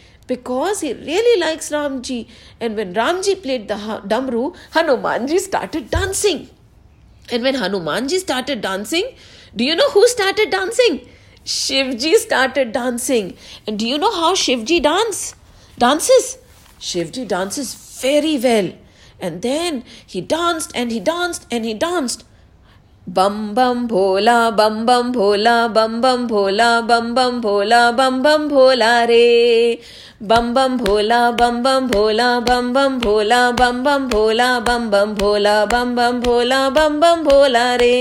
because 0.31 0.81
he 0.81 0.93
really 0.93 1.39
likes 1.41 1.69
Ramji. 1.75 2.19
And 2.59 2.75
when 2.75 2.93
Ramji 2.93 3.35
played 3.43 3.67
the 3.67 3.75
Damru, 4.13 4.55
Hanumanji 4.73 5.39
started 5.39 5.89
dancing. 5.89 6.49
And 7.31 7.43
when 7.43 7.55
Hanumanji 7.55 8.19
started 8.19 8.61
dancing, 8.61 9.15
do 9.55 9.63
you 9.63 9.75
know 9.75 9.89
who 9.91 10.07
started 10.07 10.49
dancing? 10.49 11.01
Shivji 11.45 12.15
started 12.15 12.71
dancing. 12.71 13.35
And 13.67 13.79
do 13.79 13.87
you 13.87 13.97
know 13.97 14.11
how 14.11 14.33
Shivji 14.35 14.81
dance? 14.81 15.35
dances? 15.77 16.37
Shivji 16.79 17.27
dances 17.27 17.73
very 18.01 18.37
well. 18.37 18.73
And 19.19 19.41
then 19.41 19.83
he 20.05 20.21
danced 20.21 20.71
and 20.75 20.91
he 20.91 20.99
danced 20.99 21.47
and 21.51 21.65
he 21.65 21.73
danced. 21.73 22.23
बम 23.17 23.37
बम 23.55 23.85
भोला 23.87 24.35
बम 24.57 24.75
बम 24.85 25.11
भोला 25.11 25.55
बम 25.77 25.99
बम 26.01 26.27
भोला 26.27 26.69
बम 26.89 27.13
बम 27.15 27.39
भोला 27.41 27.79
बम 27.99 28.21
बम 28.23 28.47
भोला 28.49 28.91
रे 29.11 29.25
बम 30.31 30.53
बम 30.53 30.77
भोला 30.77 31.19
बम 31.41 31.61
बम 31.63 31.87
भोला 31.93 32.29
बम 32.49 32.71
बम 32.73 32.99
भोला 33.05 33.39
बम 33.59 33.83
बम 33.83 34.07
भोला 34.13 34.59
बम 34.69 34.89
बम 34.91 35.13
भोला 35.21 35.55
बम 35.73 35.95
बम 35.95 36.19
भोला 36.21 36.61
बम 36.77 36.99
बम 36.99 37.23
भोला 37.29 37.65
रे 37.83 37.97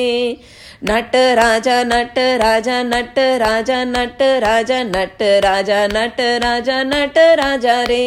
नट 0.90 1.16
राजा 1.40 1.82
नट 1.84 2.18
राजा 2.42 2.82
नट 2.82 3.18
राजा 3.42 3.82
नट 3.84 4.22
राजा 4.44 4.82
नट 4.92 5.22
राजा 5.44 5.86
नट 5.96 6.20
राजा 6.44 6.82
नट 6.92 7.18
राजा 7.40 7.82
रे 7.92 8.06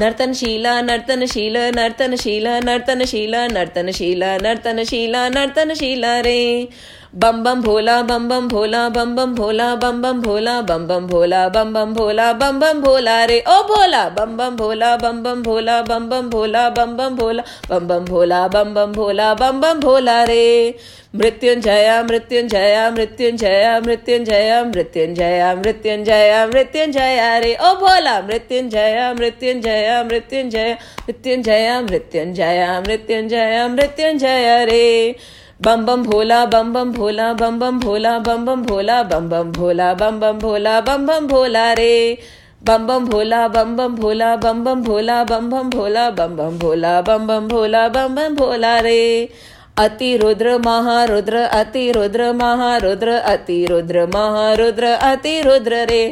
नर्तनशीला 0.00 0.80
नर्तनशील 0.80 1.56
नर्तनशील 1.74 2.46
नर्तनशील 2.64 3.34
नर्तनशील 3.52 4.22
नर्तनशील 4.42 5.14
नर्तनशील 5.34 6.04
रे। 6.04 6.66
बम 7.14 7.42
बम 7.42 7.60
भोला 7.62 8.00
बम 8.02 8.26
बम 8.28 8.46
भोला 8.48 8.78
बम 8.94 9.14
बम 9.16 9.34
भोला 9.34 9.74
बम 9.82 10.00
बम 10.02 10.20
भोला 10.22 10.60
बम 10.62 10.86
बम 10.86 11.06
भोला 11.06 11.42
बम 11.48 11.72
बम 11.74 11.92
भोला 11.94 12.32
बम 12.40 12.58
बम 12.60 12.80
भोला 12.82 13.24
रे 13.24 13.38
ओ 13.48 13.60
भोला 13.68 14.00
बम 14.16 14.36
बम 14.36 14.56
भोला 14.56 14.88
बम 15.02 15.22
बम 15.22 15.42
भोला 15.42 15.80
बम 15.82 16.08
बम 16.08 16.30
भोला 16.30 16.68
बम 16.70 16.96
बम 16.96 17.14
भोला 17.16 17.44
बम 17.70 17.86
बम 17.88 18.04
भोला 18.04 18.40
बम 18.48 18.74
बम 18.74 18.92
भोला 18.92 19.32
बम 19.34 19.60
बम 19.60 19.80
भोला 19.80 20.22
रे 20.24 20.48
मृत्युंजय 21.16 22.02
मृत्युंजय 22.10 22.90
मृत्युंजय 22.96 23.80
मृत्युंजय 23.86 24.62
मृत्युंजय 24.74 25.54
मृत्युंजय 25.58 26.46
मृत्युंजय 26.54 27.38
रे 27.44 27.54
ओ 27.60 27.72
भोला 27.84 28.20
मृत्युंजय 28.22 29.14
मृत्युंजय 29.20 30.02
मृत्युंजय 30.10 30.76
मृत्युंजय 31.06 31.80
मृत्युंजय 31.90 32.66
मृत्युंजय 32.88 33.66
मृत्युंजय 33.76 34.64
रे 34.64 34.84
बम 35.62 35.84
बम 35.86 36.02
भोला 36.02 36.44
बम 36.52 36.72
बम 36.72 36.92
भोला 36.92 37.32
बम 37.40 37.58
बम 37.58 37.78
भोला 37.80 38.18
बम 38.28 38.44
बम 38.44 38.62
भोला 38.62 39.02
बम 39.10 39.28
बम 39.30 39.50
भोला 39.52 39.92
बम 40.00 40.18
बम 40.20 40.38
भोला 40.38 40.80
बम 40.88 41.06
बम 41.06 41.26
भोला 41.28 41.72
रे 41.78 42.18
बम 42.68 42.86
बम 42.86 43.04
भोला 43.08 43.46
बम 43.56 43.76
बम 43.76 43.94
भोला 43.96 44.34
बम 44.44 44.64
बम 44.64 44.82
भोला 44.84 45.22
बम 45.30 45.48
बम 45.50 45.70
भोला 45.70 46.10
बम 46.18 46.36
बम 46.36 46.58
भोला 46.58 47.00
बम 47.08 47.26
बम 47.26 47.48
भोला 47.48 47.86
बम 47.96 48.14
बम 48.14 48.34
भोला 48.36 48.78
रे 48.86 49.00
अति 49.84 50.16
रुद्र 50.16 50.56
महारुद्र 50.66 51.36
अति 51.60 51.90
रुद्र 51.92 52.32
महारुद्र 52.42 53.16
अति 53.32 53.64
रुद्र 53.70 54.06
महारुद्र 54.14 54.92
अति 55.12 55.40
रुद्र 55.46 55.84
रे 55.90 56.04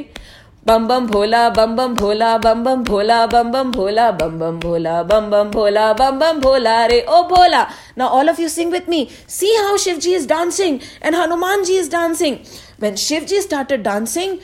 Bum 0.64 0.87
bum 0.87 1.09
bhola, 1.09 1.53
bum 1.53 1.75
bum 1.75 1.96
bhola, 1.96 2.40
bum 2.40 2.62
bum 2.62 2.85
bhola, 2.85 3.29
bum 3.29 3.51
bum 3.51 3.72
bhola, 3.72 4.16
bum 4.16 4.38
bum 4.38 4.61
bhola, 4.61 5.05
bum 5.09 5.29
bum 5.29 5.51
bhola, 5.51 5.96
bum 5.96 6.20
bum 6.20 6.40
bhola, 6.40 6.88
re 6.88 7.03
oh 7.09 7.27
bhola. 7.29 7.68
Now 7.96 8.07
all 8.07 8.29
of 8.29 8.38
you 8.38 8.48
sing 8.48 8.70
with 8.70 8.87
me. 8.87 9.11
See 9.27 9.53
how 9.57 9.77
Shivji 9.77 10.14
is 10.14 10.25
dancing 10.25 10.81
and 11.01 11.16
Hanumanji 11.16 11.77
is 11.81 11.88
dancing. 11.88 12.44
When 12.79 12.94
Shivji 12.94 13.40
started 13.40 13.83
dancing, 13.83 14.38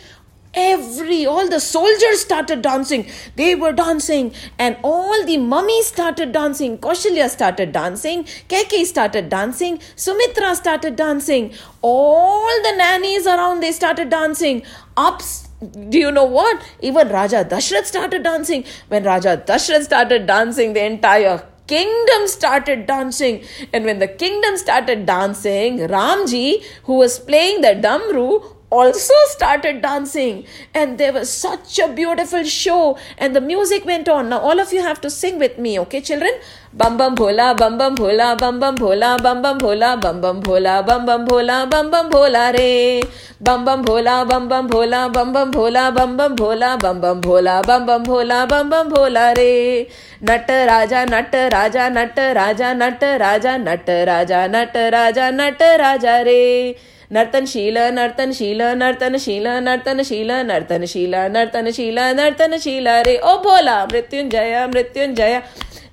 every 0.54 1.24
all 1.24 1.48
the 1.48 1.60
soldiers 1.60 2.20
started 2.22 2.62
dancing 2.62 3.06
they 3.36 3.54
were 3.54 3.70
dancing 3.70 4.32
and 4.58 4.78
all 4.82 5.24
the 5.26 5.36
mummies 5.36 5.86
started 5.86 6.32
dancing 6.32 6.78
kausalya 6.78 7.28
started 7.28 7.70
dancing 7.70 8.24
Kaikeyi 8.24 8.86
started 8.86 9.28
dancing 9.28 9.78
sumitra 9.94 10.54
started 10.56 10.96
dancing 10.96 11.52
all 11.82 12.62
the 12.62 12.74
nannies 12.78 13.26
around 13.26 13.60
they 13.60 13.72
started 13.72 14.08
dancing 14.08 14.62
ups 14.96 15.47
do 15.88 15.98
you 15.98 16.10
know 16.12 16.24
what 16.24 16.62
even 16.80 17.08
raja 17.08 17.44
dashrath 17.44 17.84
started 17.84 18.22
dancing 18.22 18.64
when 18.88 19.02
raja 19.02 19.42
dashrath 19.46 19.82
started 19.82 20.26
dancing 20.26 20.72
the 20.72 20.84
entire 20.84 21.42
kingdom 21.68 22.26
started 22.26 22.86
dancing. 22.86 23.44
And 23.72 23.84
when 23.84 24.00
the 24.00 24.08
kingdom 24.08 24.56
started 24.56 25.06
dancing, 25.06 25.78
Ramji, 25.78 26.64
who 26.84 26.94
was 26.94 27.18
playing 27.20 27.60
the 27.60 27.74
damru, 27.86 28.56
also 28.70 29.14
started 29.28 29.80
dancing 29.80 30.44
and 30.74 30.98
there 30.98 31.12
was 31.12 31.30
such 31.30 31.78
a 31.78 31.88
beautiful 31.88 32.44
show 32.44 32.98
and 33.16 33.34
the 33.34 33.40
music 33.40 33.84
went 33.84 34.08
on 34.08 34.28
now 34.28 34.38
all 34.38 34.60
of 34.60 34.72
you 34.72 34.82
have 34.82 35.00
to 35.00 35.08
sing 35.08 35.38
with 35.38 35.58
me 35.58 35.78
okay 35.78 36.00
children 36.02 36.32
bum 36.74 36.98
bum 36.98 37.16
bhola 37.16 37.56
bum 37.56 37.78
bum 37.78 37.96
bhola 37.96 38.36
bum 38.38 38.60
bum 38.60 38.76
bhola 38.76 39.16
bum 39.22 39.40
bum 39.40 39.58
bhola 39.58 39.94
bum 40.06 40.20
bum 40.20 40.44
bhola 40.44 40.86
bum 40.86 41.06
bum 41.06 41.26
bhola 41.26 41.70
bum 41.70 41.90
bum 41.90 42.10
bhola 42.10 42.52
re 42.58 43.02
bum 43.40 43.64
bum 43.64 43.82
bhola 43.84 44.28
bum 44.28 44.48
bum 44.48 44.68
bhola 44.68 45.00
bum 45.14 45.32
bum 45.32 45.50
bhola 45.50 45.94
bum 45.94 46.16
bum 46.18 46.36
bhola 46.36 46.76
bum 46.82 47.00
bum 47.00 47.22
bhola 47.22 47.62
bum 47.66 47.86
bum 47.86 48.04
bhola 48.04 48.46
bum 48.50 48.68
bum 48.68 48.90
bhola 48.90 49.34
re 49.38 49.88
nat 50.20 50.48
raja 50.48 51.06
nat 51.06 51.32
raja 51.56 51.88
nat 51.88 52.20
raja 52.36 52.74
nat 52.74 53.02
raja 53.24 53.56
nat 53.56 53.88
raja 54.12 54.46
nat 54.46 54.76
raja 54.92 55.30
nat 55.32 55.60
raja 55.80 56.22
re 56.30 56.76
नर्तनशील 57.10 57.76
नर्तनशील 57.94 58.60
नर्तनशील 58.76 59.46
नर्तनशील 59.64 60.30
नर्तनशील 60.46 61.14
नर्तनशील 61.32 61.98
नर्तनशील 62.16 62.88
रे 63.06 63.16
ओ 63.22 63.36
भोला 63.42 63.84
मृत्युंजय 63.92 64.66
मृत्युंजय 64.74 65.38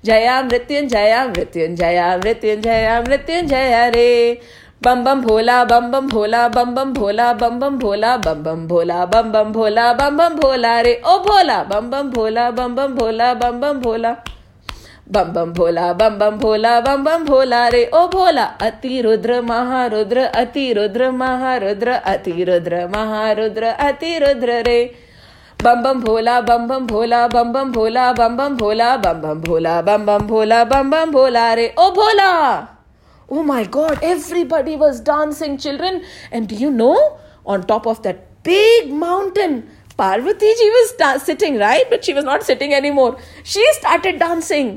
जया 0.06 0.42
मृत्युंजय 0.42 1.16
मृत्युंजय 1.28 2.00
मृत्युंजय 2.24 3.00
मृत्युंजय 3.08 3.90
रे 3.96 4.12
बम 4.86 5.04
बम 5.04 5.22
भोला 5.22 5.64
बम 5.64 5.90
बम 5.92 6.08
भोला 6.10 6.48
बम 6.56 6.76
बम 6.76 6.94
भोला 6.94 7.32
बम 7.42 7.60
बम 7.60 7.78
भोला 7.80 8.16
बम 8.26 8.44
बम 8.44 8.68
भोला 8.68 9.06
बम 9.14 9.32
बम 9.32 9.52
भोला 9.54 9.92
बम 9.94 10.18
बम 10.18 10.36
भोला 10.42 10.80
रे 10.82 10.94
ओ 11.06 11.18
भोला 11.28 11.64
बम 11.72 11.90
बम 11.90 12.10
भोला 12.12 12.50
बम 12.52 12.76
बम 12.76 12.96
भोला 12.96 13.34
बम 13.34 13.60
बम 13.62 13.80
भोला 13.82 14.16
बम 15.08 15.32
बम 15.34 15.52
भोला 15.54 15.92
बम 15.94 16.18
बम 16.20 16.38
भोला 16.40 16.80
बम 16.82 17.04
बम 17.04 17.24
भोला 17.26 17.68
रे 17.74 17.84
ओ 17.94 18.08
भोला 18.14 18.44
अति 18.68 19.02
रुद्र 19.02 19.40
महारुद्र 19.50 20.22
अति 20.42 20.72
रुद्र 20.74 21.10
महारुद्र 21.18 21.92
अति 22.14 22.44
रुद्र 22.50 22.86
महारुद्र 22.96 23.64
अति 23.88 24.18
रुद्र 24.20 24.62
रे 24.68 24.80
बम 25.64 25.84
बम 25.84 26.02
भोला 26.02 26.40
बम 26.48 26.68
बम 26.68 26.88
भोला 26.88 27.28
बम 27.36 27.52
बम 27.54 27.72
भोला 27.74 28.12
बम 28.14 28.38
बम 28.38 28.56
भोला 28.58 28.96
बम 29.06 29.22
बम 29.22 29.42
भोला 29.42 29.82
बम 29.82 30.06
बम 30.06 30.28
भोला 30.28 30.64
बम 30.74 30.90
बम 30.92 31.12
भोला 31.12 31.54
रे 31.62 31.68
ओ 31.80 31.90
Bhola 32.00 32.32
oh 33.30 33.44
my 33.44 33.66
god 33.78 34.04
everybody 34.04 34.76
was 34.76 35.04
dancing 35.04 35.58
children 35.58 36.02
and 36.34 36.54
you 36.62 36.70
know 36.82 36.94
on 37.54 37.62
top 37.70 37.88
of 37.88 38.02
that 38.04 38.28
big 38.48 38.94
mountain 39.06 39.62
Parvati 40.00 40.50
ji 40.60 40.66
was 40.72 40.90
da- 41.02 41.18
sitting, 41.18 41.58
right? 41.58 41.90
But 41.90 42.04
she 42.04 42.14
was 42.14 42.26
not 42.26 42.44
sitting 42.44 42.74
anymore. 42.74 43.16
She 43.46 43.62
started 43.76 44.20
dancing. 44.20 44.72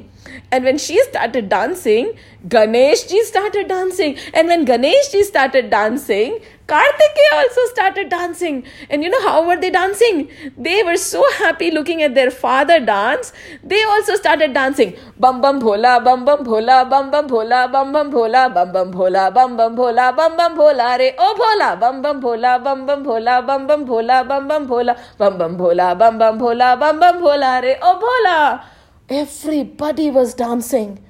And 0.50 0.64
when 0.64 0.78
she 0.78 1.02
started 1.04 1.48
dancing, 1.48 2.14
Ganesh 2.46 3.08
ji 3.08 3.24
started 3.24 3.68
dancing. 3.68 4.16
And 4.34 4.48
when 4.48 4.64
Ganesh 4.64 5.10
ji 5.12 5.22
started 5.24 5.70
dancing, 5.70 6.40
Kartikeya 6.68 7.32
also 7.32 7.62
started 7.72 8.10
dancing. 8.10 8.62
And 8.90 9.02
you 9.02 9.08
know 9.08 9.22
how 9.22 9.46
were 9.46 9.56
they 9.56 9.70
dancing? 9.70 10.28
They 10.56 10.82
were 10.82 10.98
so 10.98 11.24
happy 11.38 11.70
looking 11.70 12.02
at 12.02 12.14
their 12.14 12.30
father 12.30 12.78
dance. 12.78 13.32
They 13.64 13.82
also 13.84 14.16
started 14.16 14.52
dancing. 14.52 14.94
Bum 15.18 15.40
bum 15.40 15.60
bhola, 15.62 16.04
bum 16.04 16.26
bum 16.26 16.44
bhola, 16.44 16.88
bum 16.88 17.10
bum 17.10 17.26
bhola, 17.26 17.72
bum 17.72 17.92
bum 17.92 18.12
bhola, 18.12 18.52
bum 18.52 18.72
bum 18.72 18.92
bhola, 18.92 19.34
bum 19.34 19.56
bum 19.56 19.76
bhola, 19.76 20.14
bum 20.14 20.36
bum 20.36 20.56
bhola 20.58 20.98
re. 20.98 21.14
Oh 21.18 21.34
bhola, 21.40 21.80
bum 21.80 22.02
bum 22.02 22.20
bhola, 22.20 22.62
bum 22.62 22.86
bum 22.86 23.04
bhola, 23.04 23.46
bum 23.46 23.66
bum 23.66 23.86
bhola, 23.86 24.28
bum 24.28 24.48
bum 24.48 24.68
bhola, 24.68 24.96
bum 25.18 25.38
bum 25.38 25.58
bhola, 25.58 25.98
bum 25.98 26.18
bum 26.18 26.38
bhola, 26.38 26.78
bum 26.78 27.00
bum 27.00 27.22
bhola 27.22 27.62
re. 27.62 27.78
Oh 27.80 27.96
bhola. 28.04 28.77
Everybody 29.08 30.10
was 30.10 30.34
dancing. 30.34 31.02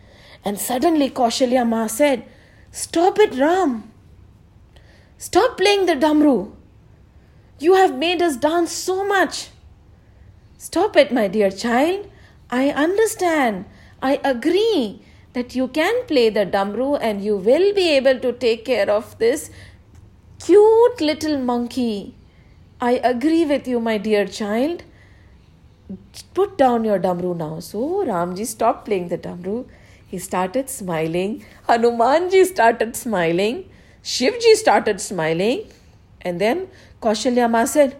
And 0.45 0.59
suddenly 0.59 1.11
Kaushalya 1.11 1.67
Ma 1.67 1.87
said, 1.89 2.25
Stop 2.71 3.19
it, 3.19 3.35
Ram. 3.35 3.91
Stop 5.17 5.57
playing 5.57 5.87
the 5.87 5.95
damru. 5.95 6.53
You 7.59 7.75
have 7.75 7.99
made 7.99 8.23
us 8.23 8.37
dance 8.37 8.71
so 8.71 9.05
much. 9.05 9.49
Stop 10.59 10.97
it, 10.97 11.13
my 11.13 11.27
dear 11.27 11.51
child. 11.51 12.09
I 12.51 12.71
understand. 12.71 13.65
I 14.01 14.21
agree 14.23 15.03
that 15.33 15.57
you 15.57 15.67
can 15.69 16.07
play 16.07 16.29
the 16.31 16.47
damru 16.47 16.99
and 17.01 17.23
you 17.23 17.37
will 17.37 17.75
be 17.75 17.91
able 17.97 18.21
to 18.21 18.33
take 18.33 18.65
care 18.65 18.89
of 18.89 19.19
this 19.19 19.51
cute 20.39 21.01
little 21.01 21.39
monkey. 21.39 22.15
I 22.81 22.93
agree 23.03 23.45
with 23.45 23.67
you, 23.67 23.81
my 23.81 23.99
dear 23.99 24.27
child 24.27 24.85
put 26.35 26.59
down 26.59 26.85
your 26.85 26.99
damru 26.99 27.37
now. 27.37 27.61
So 27.61 28.05
Ramji 28.05 28.47
stopped 28.47 28.85
playing 28.85 29.09
the 29.09 29.19
damru. 29.19 29.67
He 30.07 30.19
started 30.19 30.71
smiling. 30.71 31.45
Hanumanji 31.69 32.45
started 32.47 32.97
smiling. 32.97 33.69
Shivji 34.03 34.55
started 34.55 35.01
smiling. 35.01 35.69
And 36.23 36.41
then 36.41 36.69
Kaushalya 37.03 37.51
Ma 37.51 37.65
said, 37.65 37.97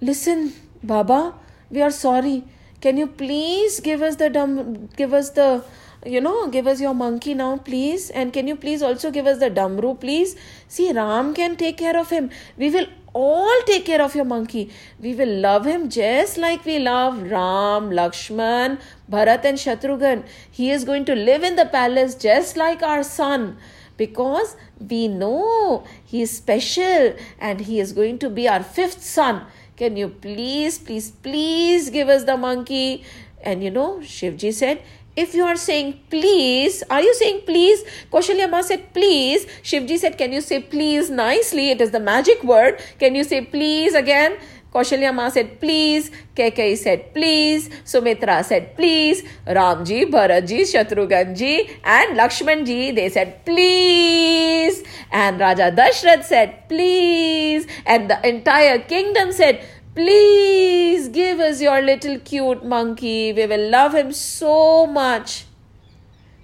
Listen, 0.00 0.52
Baba, 0.82 1.34
we 1.70 1.80
are 1.82 1.90
sorry. 1.90 2.44
Can 2.80 2.98
you 2.98 3.06
please 3.06 3.80
give 3.80 4.02
us 4.02 4.16
the 4.16 4.28
dum 4.28 4.88
give 4.96 5.14
us 5.14 5.30
the 5.30 5.64
you 6.06 6.20
know, 6.20 6.48
give 6.48 6.66
us 6.66 6.80
your 6.80 6.94
monkey 6.94 7.32
now, 7.34 7.56
please. 7.56 8.10
And 8.10 8.32
can 8.32 8.46
you 8.46 8.56
please 8.56 8.82
also 8.82 9.10
give 9.10 9.26
us 9.26 9.38
the 9.38 9.50
damru, 9.50 9.98
please? 9.98 10.36
See, 10.68 10.92
Ram 10.92 11.34
can 11.34 11.56
take 11.56 11.78
care 11.78 11.98
of 11.98 12.10
him. 12.10 12.30
We 12.58 12.70
will 12.70 12.86
all 13.14 13.62
take 13.64 13.86
care 13.86 14.02
of 14.02 14.14
your 14.14 14.24
monkey. 14.24 14.70
We 15.00 15.14
will 15.14 15.34
love 15.38 15.64
him 15.64 15.88
just 15.88 16.36
like 16.36 16.64
we 16.64 16.78
love 16.80 17.22
Ram, 17.22 17.90
Lakshman, 17.90 18.80
Bharat, 19.10 19.44
and 19.44 19.56
Shatrughan. 19.56 20.24
He 20.50 20.70
is 20.70 20.84
going 20.84 21.04
to 21.06 21.14
live 21.14 21.42
in 21.42 21.56
the 21.56 21.66
palace 21.66 22.14
just 22.14 22.56
like 22.56 22.82
our 22.82 23.02
son 23.02 23.56
because 23.96 24.56
we 24.78 25.06
know 25.08 25.84
he 26.04 26.22
is 26.22 26.36
special 26.36 27.14
and 27.38 27.60
he 27.60 27.78
is 27.80 27.92
going 27.92 28.18
to 28.18 28.28
be 28.28 28.48
our 28.48 28.62
fifth 28.62 29.02
son. 29.02 29.46
Can 29.76 29.96
you 29.96 30.08
please, 30.08 30.78
please, 30.78 31.10
please 31.10 31.90
give 31.90 32.08
us 32.08 32.24
the 32.24 32.36
monkey? 32.36 33.04
And 33.42 33.62
you 33.62 33.70
know, 33.70 33.98
Shivji 33.98 34.52
said, 34.52 34.82
if 35.16 35.34
you 35.34 35.44
are 35.44 35.56
saying 35.56 36.00
please, 36.10 36.82
are 36.90 37.00
you 37.00 37.14
saying 37.14 37.42
please? 37.46 37.84
Kaushalya 38.12 38.50
Ma 38.50 38.62
said 38.62 38.92
please. 38.92 39.46
Shivji 39.62 39.98
said, 39.98 40.18
Can 40.18 40.32
you 40.32 40.40
say 40.40 40.60
please 40.60 41.10
nicely? 41.10 41.70
It 41.70 41.80
is 41.80 41.92
the 41.92 42.00
magic 42.00 42.42
word. 42.42 42.80
Can 42.98 43.14
you 43.14 43.24
say 43.24 43.44
please 43.44 43.94
again? 43.94 44.36
Kaushalya 44.74 45.14
Ma 45.14 45.28
said 45.28 45.60
please. 45.60 46.10
Kaikeyi 46.34 46.76
said 46.76 47.14
please. 47.14 47.70
Sumitra 47.84 48.42
said 48.42 48.74
please. 48.74 49.22
Ramji, 49.46 50.10
Bharatji, 50.10 50.62
Shatrughanji, 50.62 51.70
and 51.84 52.18
Lakshmanji 52.18 52.92
they 52.96 53.08
said 53.08 53.44
please. 53.46 54.82
And 55.12 55.38
Raja 55.38 55.70
Dashrath 55.70 56.24
said 56.24 56.68
please. 56.68 57.68
And 57.86 58.10
the 58.10 58.18
entire 58.28 58.80
kingdom 58.80 59.30
said 59.30 59.64
Please 59.94 61.08
give 61.08 61.38
us 61.38 61.60
your 61.60 61.80
little 61.80 62.18
cute 62.18 62.64
monkey. 62.64 63.32
We 63.32 63.46
will 63.46 63.70
love 63.70 63.94
him 63.94 64.12
so 64.12 64.86
much. 64.86 65.44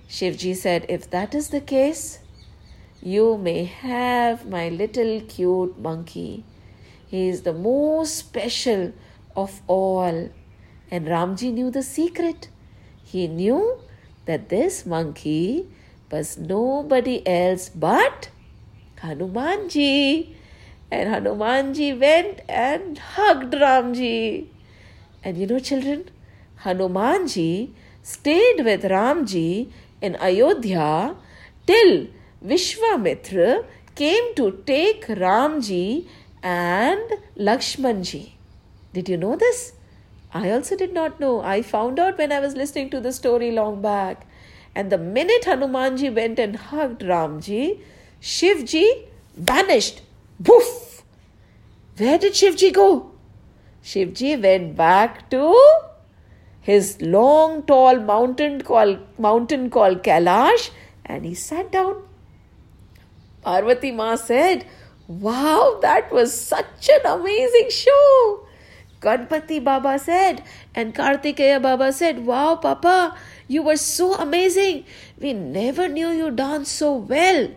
Shivji 0.09 0.55
said, 0.55 0.87
If 0.89 1.11
that 1.11 1.35
is 1.35 1.49
the 1.49 1.61
case, 1.61 2.21
you 3.03 3.37
may 3.37 3.65
have 3.65 4.47
my 4.47 4.69
little 4.69 5.21
cute 5.23 5.77
monkey. 5.81 6.45
He 7.09 7.29
is 7.29 7.43
the 7.43 7.53
most 7.53 8.15
special 8.15 8.93
of 9.35 9.61
all. 9.67 10.31
And 10.89 11.07
Ramji 11.09 11.53
knew 11.53 11.73
the 11.73 11.83
secret. 11.83 12.49
He 13.03 13.27
knew 13.27 13.81
that 14.27 14.49
this 14.49 14.87
monkey 14.87 15.67
was 16.09 16.39
nobody 16.39 17.27
else 17.27 17.69
but 17.69 18.31
Hanumanji. 19.03 20.35
And 20.91 21.09
Hanumanji 21.15 21.99
went 21.99 22.41
and 22.49 22.99
hugged 22.99 23.53
Ramji. 23.55 24.47
And 25.23 25.37
you 25.37 25.47
know, 25.47 25.59
children, 25.59 26.11
Hanumanji 26.65 27.73
stayed 28.03 28.65
with 28.65 28.83
Ramji 28.83 29.71
in 30.01 30.17
Ayodhya 30.17 31.15
till 31.67 32.09
Vishwamitra 32.45 33.65
came 33.95 34.35
to 34.35 34.63
take 34.67 35.07
Ramji 35.07 36.07
and 36.43 37.13
Lakshmanji. 37.39 38.33
Did 38.93 39.09
you 39.09 39.17
know 39.17 39.37
this? 39.37 39.73
I 40.33 40.51
also 40.51 40.77
did 40.77 40.93
not 40.93 41.21
know. 41.21 41.41
I 41.41 41.63
found 41.63 41.99
out 41.99 42.19
when 42.19 42.33
I 42.33 42.41
was 42.41 42.55
listening 42.55 42.91
to 42.91 43.01
the 43.01 43.13
story 43.13 43.51
long 43.51 43.83
back. 43.83 44.27
And 44.75 44.91
the 44.91 44.99
minute 44.99 45.43
Hanumanji 45.43 46.15
went 46.15 46.39
and 46.39 46.57
hugged 46.57 47.03
Ramji, 47.03 47.81
Shivji 48.23 49.07
vanished. 49.37 50.03
Woof! 50.47 51.03
Where 51.99 52.17
did 52.19 52.33
Shivji 52.33 52.73
go? 52.73 53.13
Shivji 53.85 54.43
went 54.43 54.75
back 54.75 55.29
to 55.31 55.55
his 56.61 57.01
long, 57.03 57.63
tall 57.65 58.01
mountain 58.01 58.63
called 58.63 58.99
mountain 59.19 59.69
called 59.69 60.03
Kailash, 60.03 60.71
and 61.05 61.25
he 61.25 61.35
sat 61.35 61.71
down. 61.73 62.03
Parvati 63.43 63.91
Ma 63.91 64.15
said, 64.15 64.67
Wow, 65.09 65.79
that 65.83 66.11
was 66.11 66.39
such 66.39 66.89
an 66.89 67.05
amazing 67.05 67.69
show. 67.71 68.47
Ganpati 69.01 69.63
Baba 69.65 69.99
said, 69.99 70.43
and 70.75 70.95
Kartikeya 70.95 71.61
Baba 71.61 71.93
said, 71.93 72.25
Wow, 72.25 72.57
Papa, 72.57 73.17
you 73.49 73.63
were 73.63 73.77
so 73.77 74.15
amazing. 74.15 74.85
We 75.19 75.33
never 75.33 75.89
knew 75.89 76.09
you 76.09 76.31
danced 76.31 76.77
so 76.77 76.95
well. 76.95 77.51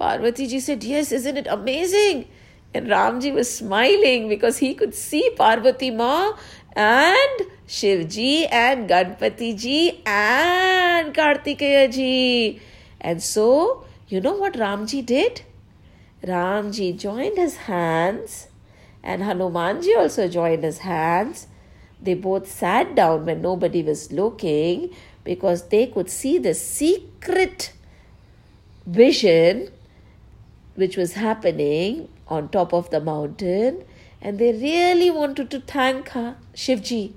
Parvati 0.00 0.46
ji 0.46 0.60
said, 0.60 0.82
Yes, 0.82 1.12
isn't 1.12 1.36
it 1.36 1.46
amazing? 1.46 2.26
And 2.72 2.86
Ramji 2.86 3.34
was 3.34 3.54
smiling 3.54 4.30
because 4.30 4.56
he 4.56 4.74
could 4.74 4.94
see 4.94 5.28
Parvati 5.36 5.90
Ma 5.90 6.32
and 6.74 7.40
Shivji 7.68 8.48
and 8.50 8.88
Ganpati 8.88 9.58
ji 9.58 10.02
and 10.06 11.12
Kartikeya 11.14 11.92
ji. 11.92 12.62
And 12.98 13.22
so, 13.22 13.84
you 14.08 14.22
know 14.22 14.36
what 14.36 14.54
Ramji 14.54 15.04
did? 15.04 15.42
Ramji 16.24 16.98
joined 16.98 17.36
his 17.36 17.56
hands 17.56 18.46
and 19.02 19.22
Hanumanji 19.22 19.96
also 19.98 20.28
joined 20.28 20.64
his 20.64 20.78
hands. 20.78 21.46
They 22.00 22.14
both 22.14 22.50
sat 22.50 22.94
down 22.94 23.26
when 23.26 23.42
nobody 23.42 23.82
was 23.82 24.10
looking 24.12 24.94
because 25.24 25.68
they 25.68 25.88
could 25.88 26.08
see 26.08 26.38
the 26.38 26.54
secret 26.54 27.74
vision 28.86 29.68
which 30.80 30.96
was 30.96 31.14
happening 31.22 32.08
on 32.26 32.48
top 32.48 32.72
of 32.72 32.90
the 32.90 33.00
mountain 33.00 33.84
and 34.22 34.38
they 34.38 34.52
really 34.52 35.10
wanted 35.10 35.50
to 35.50 35.60
thank 35.60 36.10
her, 36.10 36.36
Shivji. 36.54 37.12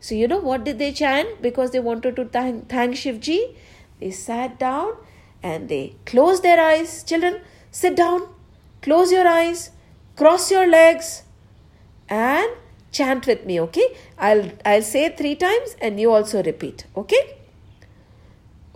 So, 0.00 0.14
you 0.14 0.28
know 0.28 0.38
what 0.38 0.64
did 0.64 0.78
they 0.78 0.92
chant? 0.92 1.42
Because 1.42 1.70
they 1.72 1.80
wanted 1.80 2.16
to 2.16 2.24
thank, 2.24 2.68
thank 2.68 2.94
Shivji, 2.94 3.56
they 4.00 4.10
sat 4.10 4.58
down 4.58 4.92
and 5.42 5.68
they 5.68 5.96
closed 6.06 6.42
their 6.42 6.60
eyes. 6.60 7.02
Children, 7.02 7.40
sit 7.70 7.96
down, 7.96 8.28
close 8.82 9.12
your 9.12 9.26
eyes, 9.26 9.70
cross 10.16 10.50
your 10.50 10.66
legs, 10.66 11.22
and 12.08 12.48
chant 12.92 13.26
with 13.26 13.44
me, 13.44 13.60
okay? 13.60 13.96
I'll, 14.18 14.50
I'll 14.64 14.82
say 14.82 15.14
three 15.16 15.34
times 15.34 15.76
and 15.80 16.00
you 16.00 16.12
also 16.12 16.42
repeat, 16.42 16.86
okay? 16.96 17.37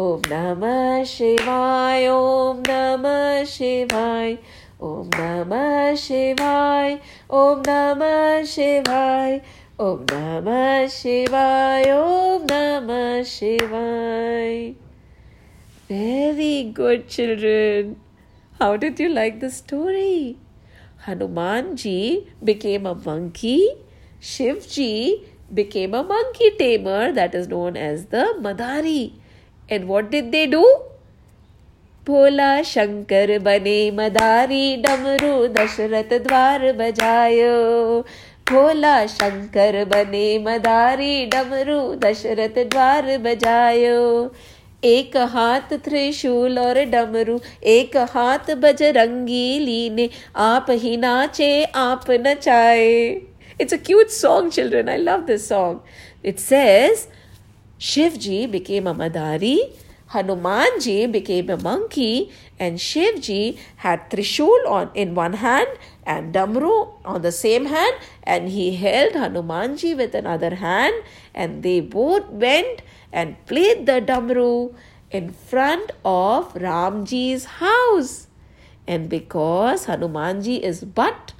ॐ 0.00 0.22
नमः 0.28 1.02
शिवाय 1.04 2.06
ॐ 2.08 2.60
नमः 2.68 3.42
शिवाय 3.44 4.32
ॐ 4.82 5.10
नमः 5.14 5.94
शिवाय 6.02 6.94
ॐ 7.38 7.58
नमः 7.66 8.44
शिवाय 8.52 9.40
ॐ 9.86 10.06
नमः 10.12 10.86
शिवाय 10.94 11.90
ॐ 11.92 12.46
नमः 12.50 13.22
शिवाय 13.34 14.74
Very 15.90 16.72
good, 16.72 17.06
children. 17.06 17.96
How 18.58 18.78
did 18.78 18.98
you 18.98 19.10
like 19.10 19.40
the 19.40 19.50
story? 19.50 20.38
Hanumanji 21.06 22.28
became 22.42 22.86
a 22.86 22.94
monkey. 22.94 23.68
Shivji 24.22 25.26
became 25.52 25.92
a 25.92 26.02
monkey 26.02 26.50
tamer 26.58 27.12
that 27.12 27.34
is 27.34 27.46
known 27.48 27.76
as 27.76 28.06
the 28.06 28.24
Madari. 28.40 29.21
And 29.68 29.88
what 29.88 30.10
did 30.10 30.32
they 30.32 30.46
do? 30.46 30.64
Bhola 32.06 32.64
Shankar 32.64 33.38
Bane 33.38 33.96
Madari 33.96 34.82
Damru 34.82 35.52
Dashrath 35.52 36.24
Dwar 36.24 36.74
Bajayo. 36.76 38.04
Bhola 38.44 39.08
Shankar 39.08 39.84
Bane 39.88 40.44
Madari 40.44 41.30
Damru 41.30 41.98
Dashrath 41.98 42.68
Dwar 42.68 43.18
Bajayo. 43.20 44.34
एक 44.84 45.16
हाथ 45.32 45.72
त्रिशूल 45.84 46.58
और 46.58 46.78
डमरू 46.90 47.38
एक 47.72 47.96
हाथ 48.12 48.50
बजरंगी 48.62 49.58
लीने 49.64 50.08
आप 50.44 50.66
ही 50.70 50.96
नाचे 50.96 51.52
आप 51.64 52.10
नचाए 52.10 52.88
it's 53.60 53.74
a 53.74 53.76
cute 53.86 54.08
song 54.10 54.50
children 54.52 54.88
I 54.88 54.96
love 54.98 55.20
this 55.26 55.48
song 55.48 56.26
it 56.28 56.38
says 56.38 57.06
Shivji 57.82 58.48
became 58.48 58.86
a 58.86 58.94
Madari, 58.94 59.58
Hanumanji 60.10 61.10
became 61.10 61.50
a 61.50 61.56
monkey, 61.56 62.30
and 62.56 62.78
Shivji 62.78 63.58
had 63.78 64.08
Trishul 64.08 64.68
on 64.68 64.90
in 64.94 65.16
one 65.16 65.32
hand 65.32 65.66
and 66.06 66.32
Damru 66.32 66.94
on 67.04 67.22
the 67.22 67.32
same 67.32 67.64
hand, 67.66 67.96
and 68.22 68.50
he 68.50 68.76
held 68.76 69.14
Hanumanji 69.14 69.96
with 69.96 70.14
another 70.14 70.54
hand, 70.54 70.94
and 71.34 71.64
they 71.64 71.80
both 71.80 72.28
went 72.28 72.82
and 73.12 73.44
played 73.46 73.86
the 73.86 74.00
Damru 74.00 74.72
in 75.10 75.32
front 75.32 75.90
of 76.04 76.54
Ramji's 76.54 77.46
house. 77.62 78.28
And 78.86 79.08
because 79.08 79.86
Hanumanji 79.86 80.60
is 80.60 80.84
but 80.84 81.32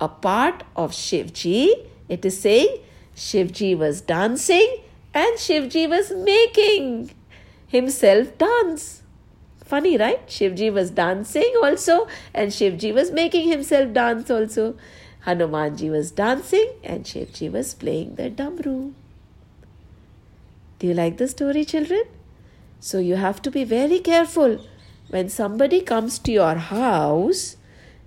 a 0.00 0.08
part 0.08 0.64
of 0.74 0.90
Shivji, 0.90 1.86
it 2.08 2.24
is 2.24 2.40
saying 2.40 2.78
Shivji 3.14 3.78
was 3.78 4.00
dancing 4.00 4.78
and 5.16 5.38
Shivji 5.38 5.88
was 5.88 6.10
making 6.12 7.10
himself 7.66 8.36
dance. 8.36 9.02
Funny, 9.64 9.96
right? 9.96 10.26
Shivji 10.26 10.72
was 10.72 10.90
dancing 10.90 11.54
also, 11.62 12.06
and 12.34 12.52
Shivji 12.52 12.92
was 12.92 13.10
making 13.10 13.48
himself 13.48 13.94
dance 13.94 14.30
also. 14.30 14.76
Hanumanji 15.24 15.90
was 15.90 16.10
dancing, 16.10 16.68
and 16.84 17.04
Shivji 17.04 17.50
was 17.50 17.72
playing 17.72 18.14
the 18.16 18.30
damru. 18.30 18.92
Do 20.78 20.86
you 20.86 20.94
like 20.94 21.16
the 21.16 21.28
story, 21.28 21.64
children? 21.64 22.02
So 22.78 22.98
you 22.98 23.16
have 23.16 23.40
to 23.42 23.50
be 23.50 23.64
very 23.64 24.00
careful. 24.00 24.58
When 25.08 25.30
somebody 25.30 25.80
comes 25.80 26.18
to 26.20 26.32
your 26.32 26.56
house, 26.56 27.56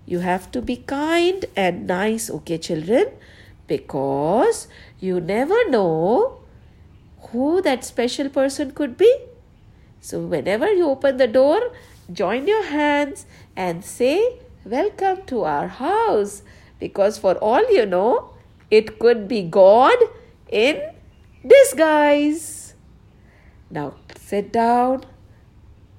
you 0.06 0.20
have 0.20 0.52
to 0.52 0.62
be 0.62 0.78
kind 0.78 1.46
and 1.56 1.88
nice, 1.88 2.30
okay, 2.30 2.60
children? 2.60 3.08
Because 3.66 4.68
you 5.00 5.20
never 5.20 5.70
know 5.70 6.39
who 7.28 7.62
that 7.62 7.84
special 7.84 8.30
person 8.30 8.72
could 8.72 8.98
be. 8.98 9.14
So, 10.02 10.20
whenever 10.20 10.72
you 10.72 10.90
open 10.90 11.18
the 11.18 11.28
door, 11.28 11.72
join 12.12 12.48
your 12.48 12.64
hands 12.64 13.26
and 13.56 13.84
say, 13.84 14.40
Welcome 14.66 15.24
to 15.28 15.44
our 15.44 15.68
house. 15.68 16.44
Because, 16.80 17.18
for 17.18 17.36
all 17.36 17.72
you 17.74 17.86
know, 17.86 18.34
it 18.72 19.00
could 19.00 19.28
be 19.28 19.42
God 19.44 19.98
in 20.50 20.82
disguise. 21.46 22.74
Now, 23.70 23.96
sit 24.18 24.52
down, 24.52 25.06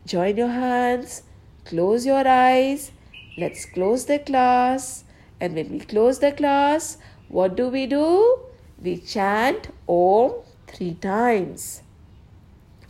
join 0.07 0.37
your 0.37 0.49
hands, 0.49 1.23
close 1.65 2.07
your 2.07 2.27
eyes. 2.27 2.93
Let's 3.39 3.65
close 3.65 4.07
the 4.07 4.19
class. 4.19 5.05
And 5.41 5.55
when 5.55 5.71
we 5.71 5.81
close 5.81 6.19
the 6.19 6.33
class, 6.33 6.99
what 7.29 7.57
do 7.57 7.69
we 7.69 7.87
do? 7.87 8.41
We 8.83 8.99
chant 8.99 9.69
Om 9.89 10.33
three 10.73 10.95
times. 10.95 11.83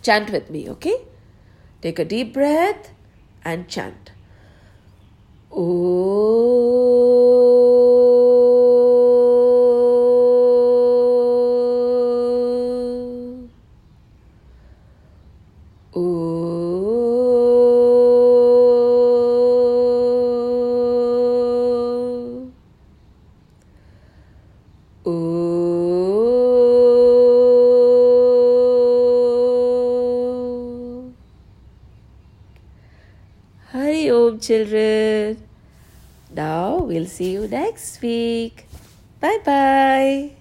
Chant 0.03 0.31
with 0.31 0.51
me, 0.51 0.69
okay? 0.71 1.07
Take 1.83 1.99
a 1.99 2.05
deep 2.05 2.35
breath 2.35 2.93
and 3.45 3.69
chant. 3.69 4.13
Hari 5.51 7.60
next 37.81 38.03
week. 38.03 38.67
Bye 39.21 39.39
bye. 39.45 40.40